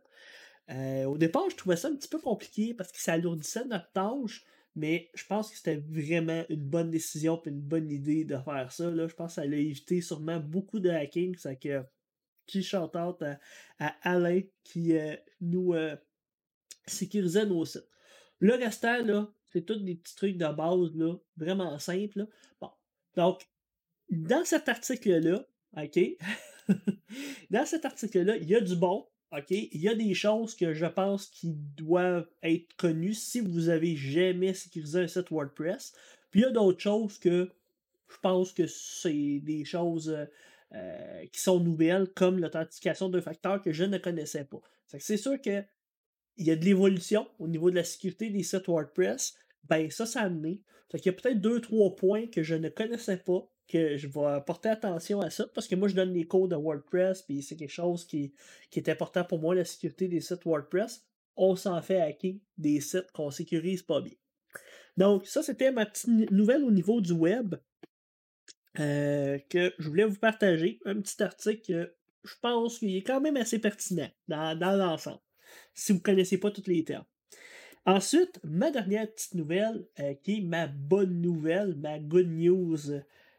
Euh, 0.70 1.06
au 1.06 1.18
départ, 1.18 1.50
je 1.50 1.56
trouvais 1.56 1.76
ça 1.76 1.90
un 1.90 1.96
petit 1.96 2.08
peu 2.08 2.20
compliqué 2.20 2.74
parce 2.74 2.92
que 2.92 3.00
ça 3.00 3.14
alourdissait 3.14 3.66
notre 3.66 3.92
tâche, 3.92 4.46
mais 4.76 5.10
je 5.14 5.26
pense 5.26 5.50
que 5.50 5.58
c'était 5.58 5.78
vraiment 5.78 6.44
une 6.50 6.64
bonne 6.64 6.92
décision 6.92 7.42
et 7.46 7.50
une 7.50 7.62
bonne 7.62 7.90
idée 7.90 8.26
de 8.26 8.38
faire 8.38 8.72
ça. 8.72 8.92
Là. 8.92 9.08
Je 9.08 9.16
pense 9.16 9.32
que 9.32 9.36
ça 9.36 9.42
allait 9.42 9.64
éviter 9.64 10.02
sûrement 10.02 10.40
beaucoup 10.40 10.80
de 10.80 10.90
hacking. 10.90 11.36
C'est 11.38 11.58
que 11.58 11.84
qui 12.46 12.62
chante 12.62 12.96
à, 12.96 13.40
à 13.80 13.96
Alain 14.04 14.42
qui 14.64 14.96
euh, 14.98 15.16
nous 15.42 15.74
euh, 15.74 15.96
sécurisait 16.86 17.46
nos 17.46 17.66
sites. 17.66 17.90
Le 18.40 18.54
restant, 18.54 19.04
là, 19.04 19.34
c'est 19.50 19.66
tous 19.66 19.80
des 19.80 19.96
petits 19.96 20.16
trucs 20.16 20.38
de 20.38 20.48
base, 20.48 20.94
là, 20.96 21.16
vraiment 21.38 21.80
simples. 21.80 22.28
Bon. 22.60 22.70
Donc, 23.16 23.48
dans 24.10 24.44
cet 24.46 24.70
article-là, 24.70 25.48
OK, 25.78 26.00
dans 27.50 27.66
cet 27.66 27.86
article-là, 27.86 28.38
il 28.38 28.50
y 28.50 28.56
a 28.56 28.62
du 28.62 28.76
bon, 28.76 29.08
OK, 29.32 29.52
il 29.52 29.82
y 29.82 29.90
a 29.90 29.96
des 29.96 30.14
choses 30.14 30.56
que 30.56 30.74
je 30.74 30.86
pense 30.86 31.28
qui 31.28 31.54
doivent 31.76 32.28
être 32.44 32.76
connues 32.78 33.14
si 33.14 33.42
vous 33.42 33.70
avez 33.70 33.96
jamais 33.96 34.54
sécurisé 34.54 35.02
un 35.02 35.08
site 35.08 35.30
WordPress. 35.30 35.94
Puis 36.32 36.42
il 36.42 36.44
y 36.44 36.46
a 36.46 36.52
d'autres 36.52 36.82
choses 36.82 37.18
que 37.18 37.50
je 38.10 38.18
pense 38.22 38.54
que 38.54 38.68
c'est 38.68 39.40
des 39.44 39.66
choses 39.66 40.10
euh, 40.10 40.26
euh, 40.74 41.26
qui 41.32 41.40
sont 41.40 41.60
nouvelles, 41.60 42.08
comme 42.16 42.40
l'authentification 42.40 43.10
d'un 43.10 43.22
facteur 43.22 43.62
que 43.62 43.72
je 43.72 43.84
ne 43.84 43.98
connaissais 43.98 44.46
pas. 44.46 44.62
C'est 45.00 45.18
sûr 45.18 45.42
que 45.42 45.64
il 46.38 46.46
y 46.46 46.52
a 46.52 46.56
de 46.56 46.66
l'évolution 46.66 47.28
au 47.40 47.48
niveau 47.48 47.70
de 47.70 47.76
la 47.76 47.84
sécurité 47.84 48.30
des 48.30 48.44
sites 48.44 48.68
WordPress, 48.68 49.36
ben 49.70 49.90
ça, 49.90 50.06
ça 50.06 50.22
a 50.22 50.26
amené. 50.26 50.62
Fait 50.92 51.00
qu'il 51.00 51.12
y 51.12 51.16
a 51.16 51.18
peut-être 51.20 51.42
deux, 51.42 51.62
trois 51.62 51.96
points 51.96 52.28
que 52.28 52.44
je 52.44 52.56
ne 52.56 52.70
connaissais 52.70 53.18
pas, 53.18 53.48
que 53.68 53.98
je 53.98 54.08
vais 54.08 54.42
porter 54.46 54.70
attention 54.70 55.22
à 55.22 55.30
ça, 55.30 55.48
parce 55.54 55.68
que 55.68 55.76
moi, 55.76 55.88
je 55.88 55.96
donne 55.96 56.14
les 56.14 56.28
codes 56.28 56.52
de 56.52 56.56
WordPress, 56.56 57.24
puis 57.24 57.42
c'est 57.42 57.56
quelque 57.56 57.72
chose 57.72 58.06
qui, 58.06 58.34
qui 58.70 58.80
est 58.80 58.90
important 58.90 59.24
pour 59.24 59.40
moi, 59.40 59.56
la 59.56 59.66
sécurité 59.66 60.08
des 60.08 60.22
sites 60.22 60.46
WordPress. 60.46 61.06
On 61.36 61.56
s'en 61.56 61.82
fait 61.82 62.00
hacker 62.00 62.36
des 62.58 62.80
sites 62.80 63.12
qu'on 63.12 63.32
sécurise 63.32 63.84
pas 63.84 64.02
bien. 64.02 64.14
Donc, 64.98 65.26
ça, 65.26 65.44
c'était 65.44 65.72
ma 65.72 65.86
petite 65.86 66.32
nouvelle 66.32 66.64
au 66.64 66.72
niveau 66.72 67.02
du 67.02 67.12
web 67.12 67.56
euh, 68.80 69.38
que 69.50 69.74
je 69.78 69.90
voulais 69.90 70.06
vous 70.06 70.20
partager. 70.20 70.80
Un 70.86 71.02
petit 71.02 71.22
article 71.22 71.62
que 71.62 71.96
je 72.24 72.34
pense 72.42 72.80
qu'il 72.80 72.96
est 72.96 73.04
quand 73.04 73.22
même 73.22 73.38
assez 73.38 73.60
pertinent 73.60 74.10
dans, 74.28 74.58
dans 74.58 74.76
l'ensemble, 74.76 75.20
si 75.74 75.92
vous 75.92 76.00
ne 76.00 76.04
connaissez 76.04 76.38
pas 76.38 76.52
tous 76.52 76.68
les 76.68 76.84
termes. 76.84 77.06
Ensuite, 77.86 78.40
ma 78.44 78.72
dernière 78.72 79.12
petite 79.12 79.36
nouvelle, 79.36 79.86
euh, 80.00 80.16
qui 80.16 80.40
est 80.40 80.42
ma 80.42 80.66
bonne 80.68 81.22
nouvelle, 81.22 81.76
ma 81.76 82.00
good 82.00 82.28
news, 82.28 82.92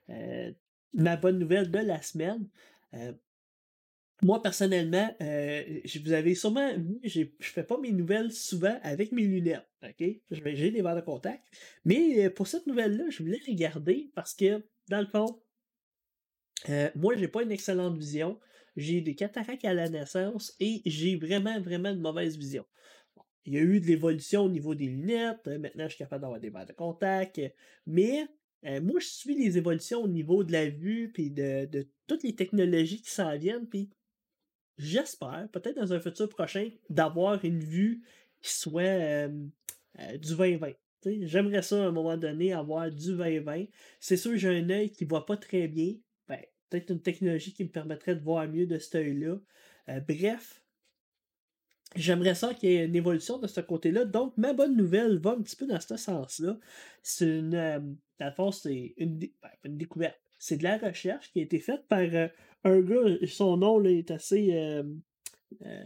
euh, 0.08 0.52
ma 0.94 1.16
bonne 1.16 1.40
nouvelle 1.40 1.68
de 1.68 1.80
la 1.80 2.00
semaine. 2.00 2.48
Euh, 2.94 3.12
moi, 4.22 4.40
personnellement, 4.40 5.14
vous 5.20 6.12
avez 6.12 6.34
sûrement 6.34 6.72
vu, 6.78 7.00
je 7.02 7.26
fais 7.40 7.64
pas 7.64 7.78
mes 7.78 7.92
nouvelles 7.92 8.32
souvent 8.32 8.78
avec 8.82 9.12
mes 9.12 9.24
lunettes. 9.24 9.68
OK? 9.82 10.06
J'ai 10.30 10.70
des 10.70 10.80
verres 10.80 10.96
de 10.96 11.00
contact. 11.02 11.44
Mais 11.84 12.30
pour 12.30 12.46
cette 12.46 12.66
nouvelle-là, 12.66 13.04
je 13.10 13.22
voulais 13.22 13.40
les 13.46 13.54
garder 13.54 14.10
parce 14.14 14.32
que, 14.32 14.64
dans 14.88 15.00
le 15.00 15.06
fond, 15.06 15.42
moi, 16.94 17.14
j'ai 17.14 17.28
pas 17.28 17.42
une 17.42 17.52
excellente 17.52 17.98
vision. 17.98 18.40
J'ai 18.74 19.02
des 19.02 19.14
cataractes 19.14 19.66
à 19.66 19.74
la 19.74 19.90
naissance 19.90 20.54
et 20.60 20.80
j'ai 20.86 21.16
vraiment, 21.16 21.60
vraiment 21.60 21.92
de 21.92 22.00
mauvaise 22.00 22.38
vision. 22.38 22.64
Il 23.46 23.54
y 23.54 23.58
a 23.58 23.62
eu 23.62 23.80
de 23.80 23.86
l'évolution 23.86 24.42
au 24.42 24.48
niveau 24.48 24.74
des 24.74 24.86
lunettes. 24.86 25.46
maintenant, 25.46 25.84
je 25.84 25.90
suis 25.90 25.98
capable 25.98 26.22
d'avoir 26.22 26.40
des 26.40 26.50
verres 26.50 26.66
de 26.66 26.72
contact. 26.72 27.40
Mais 27.86 28.26
moi, 28.82 28.98
je 28.98 29.06
suis 29.06 29.36
les 29.36 29.58
évolutions 29.58 30.02
au 30.02 30.08
niveau 30.08 30.42
de 30.42 30.52
la 30.52 30.68
vue 30.68 31.10
puis 31.12 31.30
de, 31.30 31.86
toutes 32.06 32.24
les 32.24 32.34
technologies 32.34 33.00
qui 33.00 33.10
s'en 33.10 33.36
viennent. 33.38 33.68
Puis 33.68 33.90
j'espère, 34.78 35.48
peut-être 35.52 35.76
dans 35.76 35.92
un 35.92 36.00
futur 36.00 36.28
prochain, 36.28 36.70
d'avoir 36.90 37.44
une 37.44 37.60
vue 37.60 38.02
qui 38.42 38.52
soit 38.52 38.82
euh, 38.82 39.46
euh, 39.98 40.18
du 40.18 40.36
2020. 40.36 40.72
J'aimerais 41.22 41.62
ça 41.62 41.84
à 41.84 41.86
un 41.86 41.92
moment 41.92 42.16
donné 42.16 42.52
avoir 42.52 42.90
du 42.90 43.16
2020. 43.16 43.66
C'est 44.00 44.16
sûr, 44.16 44.36
j'ai 44.36 44.48
un 44.48 44.70
œil 44.70 44.90
qui 44.90 45.04
ne 45.04 45.08
voit 45.08 45.24
pas 45.24 45.36
très 45.36 45.68
bien. 45.68 45.94
Ben, 46.28 46.40
peut-être 46.68 46.90
une 46.90 47.00
technologie 47.00 47.52
qui 47.52 47.64
me 47.64 47.68
permettrait 47.68 48.16
de 48.16 48.22
voir 48.22 48.48
mieux 48.48 48.66
de 48.66 48.78
cet 48.78 48.96
œil-là. 48.96 49.38
Euh, 49.88 50.00
bref, 50.00 50.64
j'aimerais 51.94 52.34
ça 52.34 52.54
qu'il 52.54 52.70
y 52.70 52.74
ait 52.74 52.86
une 52.86 52.96
évolution 52.96 53.38
de 53.38 53.46
ce 53.46 53.60
côté-là. 53.60 54.04
Donc, 54.04 54.36
ma 54.36 54.52
bonne 54.52 54.76
nouvelle 54.76 55.18
va 55.18 55.32
un 55.32 55.42
petit 55.42 55.56
peu 55.56 55.66
dans 55.66 55.80
ce 55.80 55.96
sens-là. 55.96 56.58
C'est 57.02 57.38
une. 57.38 57.50
dans 57.50 58.26
le 58.26 58.32
fond, 58.32 58.50
c'est 58.50 58.94
une, 58.96 59.18
ben, 59.18 59.50
une 59.64 59.76
découverte. 59.76 60.18
C'est 60.38 60.58
de 60.58 60.64
la 60.64 60.78
recherche 60.78 61.32
qui 61.32 61.40
a 61.40 61.42
été 61.42 61.58
faite 61.60 61.86
par 61.88 62.00
un 62.66 62.80
gars, 62.80 63.26
son 63.26 63.56
nom 63.56 63.78
là, 63.78 63.90
est 63.90 64.10
assez. 64.10 64.54
Euh, 64.54 64.82
euh, 65.64 65.84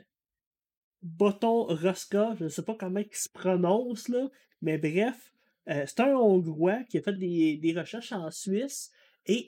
Boton 1.02 1.64
Roska, 1.64 2.34
je 2.38 2.44
ne 2.44 2.48
sais 2.50 2.62
pas 2.62 2.74
comment 2.74 3.00
il 3.00 3.16
se 3.16 3.28
prononce, 3.30 4.08
là, 4.08 4.30
mais 4.60 4.76
bref, 4.76 5.32
euh, 5.68 5.84
c'est 5.86 6.00
un 6.00 6.14
Hongrois 6.14 6.84
qui 6.84 6.98
a 6.98 7.02
fait 7.02 7.14
des, 7.14 7.74
recherches 7.74 8.12
en 8.12 8.30
Suisse 8.30 8.90
et 9.24 9.46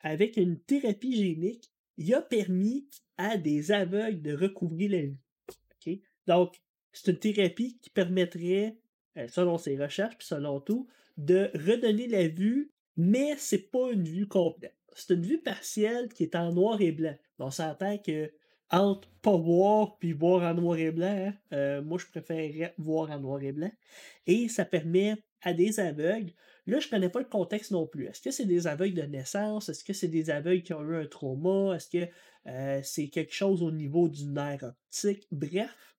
avec 0.00 0.36
une 0.36 0.58
thérapie 0.60 1.16
génique, 1.16 1.70
il 1.96 2.12
a 2.14 2.20
permis 2.20 2.88
à 3.16 3.38
des 3.38 3.72
aveugles 3.72 4.20
de 4.20 4.34
recouvrir 4.34 4.90
la. 4.90 4.98
Donc, 6.26 6.60
c'est 6.92 7.10
une 7.10 7.18
thérapie 7.18 7.78
qui 7.80 7.90
permettrait, 7.90 8.76
selon 9.28 9.58
ses 9.58 9.76
recherches, 9.76 10.16
puis 10.18 10.26
selon 10.26 10.60
tout, 10.60 10.88
de 11.16 11.50
redonner 11.54 12.08
la 12.08 12.28
vue, 12.28 12.72
mais 12.96 13.34
c'est 13.36 13.70
pas 13.70 13.90
une 13.92 14.04
vue 14.04 14.26
complète 14.26 14.76
c'est 14.96 15.14
une 15.14 15.22
vue 15.22 15.38
partielle 15.38 16.08
qui 16.08 16.24
est 16.24 16.34
en 16.34 16.52
noir 16.52 16.80
et 16.80 16.90
blanc. 16.90 17.14
On 17.38 17.50
s'entend 17.50 17.98
que 17.98 18.32
entre 18.70 19.08
pas 19.22 19.36
voir 19.36 19.96
puis 19.98 20.12
voir 20.12 20.42
en 20.42 20.54
noir 20.54 20.78
et 20.78 20.90
blanc, 20.90 21.28
hein, 21.28 21.34
euh, 21.52 21.82
moi 21.82 21.98
je 21.98 22.06
préférerais 22.06 22.74
voir 22.78 23.10
en 23.10 23.20
noir 23.20 23.40
et 23.42 23.52
blanc. 23.52 23.70
Et 24.26 24.48
ça 24.48 24.64
permet 24.64 25.14
à 25.42 25.52
des 25.52 25.78
aveugles, 25.78 26.32
là 26.66 26.80
je 26.80 26.88
connais 26.88 27.10
pas 27.10 27.20
le 27.20 27.26
contexte 27.26 27.70
non 27.70 27.86
plus. 27.86 28.06
Est-ce 28.06 28.22
que 28.22 28.30
c'est 28.30 28.46
des 28.46 28.66
aveugles 28.66 28.94
de 28.94 29.02
naissance? 29.02 29.68
Est-ce 29.68 29.84
que 29.84 29.92
c'est 29.92 30.08
des 30.08 30.30
aveugles 30.30 30.62
qui 30.62 30.72
ont 30.72 30.82
eu 30.82 30.96
un 30.96 31.06
trauma? 31.06 31.76
Est-ce 31.76 31.90
que 31.90 32.10
euh, 32.46 32.80
c'est 32.82 33.08
quelque 33.08 33.34
chose 33.34 33.62
au 33.62 33.70
niveau 33.70 34.08
du 34.08 34.24
nerf 34.24 34.64
optique? 34.64 35.28
Bref, 35.30 35.95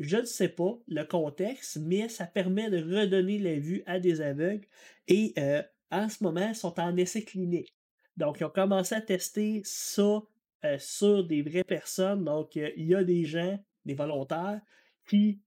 je 0.00 0.16
ne 0.16 0.24
sais 0.24 0.48
pas 0.48 0.78
le 0.88 1.04
contexte, 1.04 1.76
mais 1.76 2.08
ça 2.08 2.24
permet 2.24 2.70
de 2.70 2.78
redonner 2.78 3.38
la 3.38 3.56
vue 3.56 3.82
à 3.84 4.00
des 4.00 4.22
aveugles 4.22 4.66
et 5.06 5.34
euh, 5.38 5.62
en 5.90 6.08
ce 6.08 6.24
moment, 6.24 6.48
ils 6.48 6.54
sont 6.54 6.80
en 6.80 6.96
essai 6.96 7.22
clinique. 7.22 7.74
Donc, 8.16 8.40
ils 8.40 8.44
ont 8.44 8.50
commencé 8.50 8.94
à 8.94 9.02
tester 9.02 9.60
ça 9.64 10.22
euh, 10.64 10.78
sur 10.78 11.24
des 11.24 11.42
vraies 11.42 11.64
personnes. 11.64 12.24
Donc, 12.24 12.56
euh, 12.56 12.70
il 12.76 12.86
y 12.86 12.94
a 12.94 13.04
des 13.04 13.24
gens, 13.24 13.62
des 13.84 13.94
volontaires, 13.94 14.60
qui, 15.06 15.40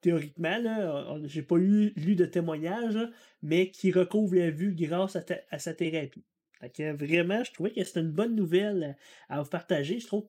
théoriquement, 0.00 0.58
là, 0.58 1.16
j'ai 1.24 1.42
pas 1.42 1.56
eu, 1.56 1.92
lu 1.96 2.16
de 2.16 2.26
témoignages, 2.26 2.98
mais 3.42 3.70
qui 3.70 3.92
recouvrent 3.92 4.34
la 4.34 4.50
vue 4.50 4.74
grâce 4.74 5.16
à, 5.16 5.58
sa 5.58 5.74
thérapie. 5.74 6.24
vraiment, 6.76 7.44
je 7.44 7.52
trouvais 7.52 7.70
que 7.70 7.82
c'était 7.84 8.00
une 8.00 8.10
bonne 8.10 8.34
nouvelle 8.34 8.96
à 9.28 9.40
vous 9.40 9.48
partager. 9.48 10.00
Je 10.00 10.06
trouve 10.06 10.26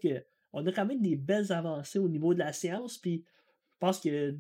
qu'on 0.52 0.66
a 0.66 0.72
quand 0.72 0.86
même 0.86 1.02
des 1.02 1.16
belles 1.16 1.52
avancées 1.52 2.00
au 2.00 2.10
niveau 2.10 2.34
de 2.34 2.40
la 2.40 2.54
science. 2.54 2.98
Puis, 2.98 3.24
je 3.72 3.78
pense 3.80 4.00
que 4.00 4.36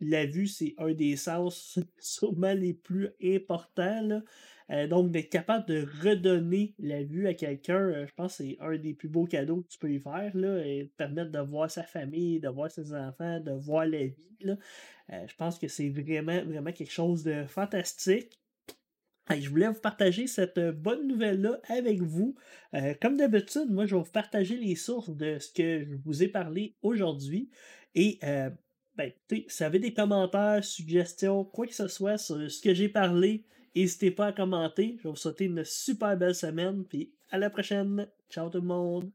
la 0.00 0.26
vue, 0.26 0.46
c'est 0.46 0.74
un 0.78 0.92
des 0.92 1.16
sens 1.16 1.78
sûrement 1.98 2.52
les 2.52 2.74
plus 2.74 3.10
importants. 3.22 4.22
Euh, 4.70 4.86
donc, 4.86 5.10
d'être 5.10 5.28
capable 5.28 5.66
de 5.66 5.86
redonner 6.02 6.74
la 6.78 7.02
vue 7.02 7.26
à 7.26 7.34
quelqu'un, 7.34 7.80
euh, 7.80 8.06
je 8.06 8.14
pense 8.14 8.38
que 8.38 8.44
c'est 8.44 8.56
un 8.60 8.76
des 8.78 8.94
plus 8.94 9.08
beaux 9.08 9.26
cadeaux 9.26 9.60
que 9.60 9.68
tu 9.68 9.78
peux 9.78 9.92
y 9.92 10.00
faire, 10.00 10.34
là, 10.34 10.64
et 10.64 10.90
permettre 10.96 11.30
de 11.30 11.38
voir 11.38 11.70
sa 11.70 11.82
famille, 11.82 12.40
de 12.40 12.48
voir 12.48 12.70
ses 12.70 12.94
enfants, 12.94 13.40
de 13.40 13.52
voir 13.52 13.84
la 13.84 14.06
vie. 14.06 14.16
Là. 14.40 14.56
Euh, 15.12 15.26
je 15.26 15.34
pense 15.36 15.58
que 15.58 15.68
c'est 15.68 15.90
vraiment, 15.90 16.42
vraiment 16.44 16.72
quelque 16.72 16.92
chose 16.92 17.24
de 17.24 17.44
fantastique. 17.44 18.40
Je 19.30 19.48
voulais 19.48 19.68
vous 19.68 19.80
partager 19.80 20.26
cette 20.26 20.60
bonne 20.60 21.06
nouvelle-là 21.06 21.60
avec 21.68 22.02
vous. 22.02 22.34
comme 23.00 23.16
d'habitude, 23.16 23.70
moi, 23.70 23.86
je 23.86 23.96
vais 23.96 24.02
vous 24.02 24.10
partager 24.10 24.56
les 24.56 24.76
sources 24.76 25.10
de 25.10 25.38
ce 25.38 25.52
que 25.52 25.84
je 25.84 25.96
vous 26.04 26.22
ai 26.22 26.28
parlé 26.28 26.76
aujourd'hui. 26.82 27.50
Et 27.94 28.18
ben, 28.22 29.10
si 29.30 29.46
vous 29.48 29.64
avez 29.64 29.78
des 29.78 29.94
commentaires, 29.94 30.62
suggestions, 30.62 31.44
quoi 31.44 31.66
que 31.66 31.74
ce 31.74 31.88
soit 31.88 32.18
sur 32.18 32.50
ce 32.50 32.60
que 32.60 32.74
j'ai 32.74 32.88
parlé, 32.88 33.46
N'hésitez 33.74 34.10
pas 34.12 34.26
à 34.26 34.32
commenter. 34.32 34.96
Je 34.98 35.04
vais 35.04 35.10
vous 35.10 35.16
souhaiter 35.16 35.46
une 35.46 35.64
super 35.64 36.16
belle 36.16 36.34
semaine. 36.34 36.84
Puis 36.84 37.12
à 37.30 37.38
la 37.38 37.50
prochaine. 37.50 38.08
Ciao 38.30 38.48
tout 38.48 38.60
le 38.60 38.66
monde. 38.66 39.10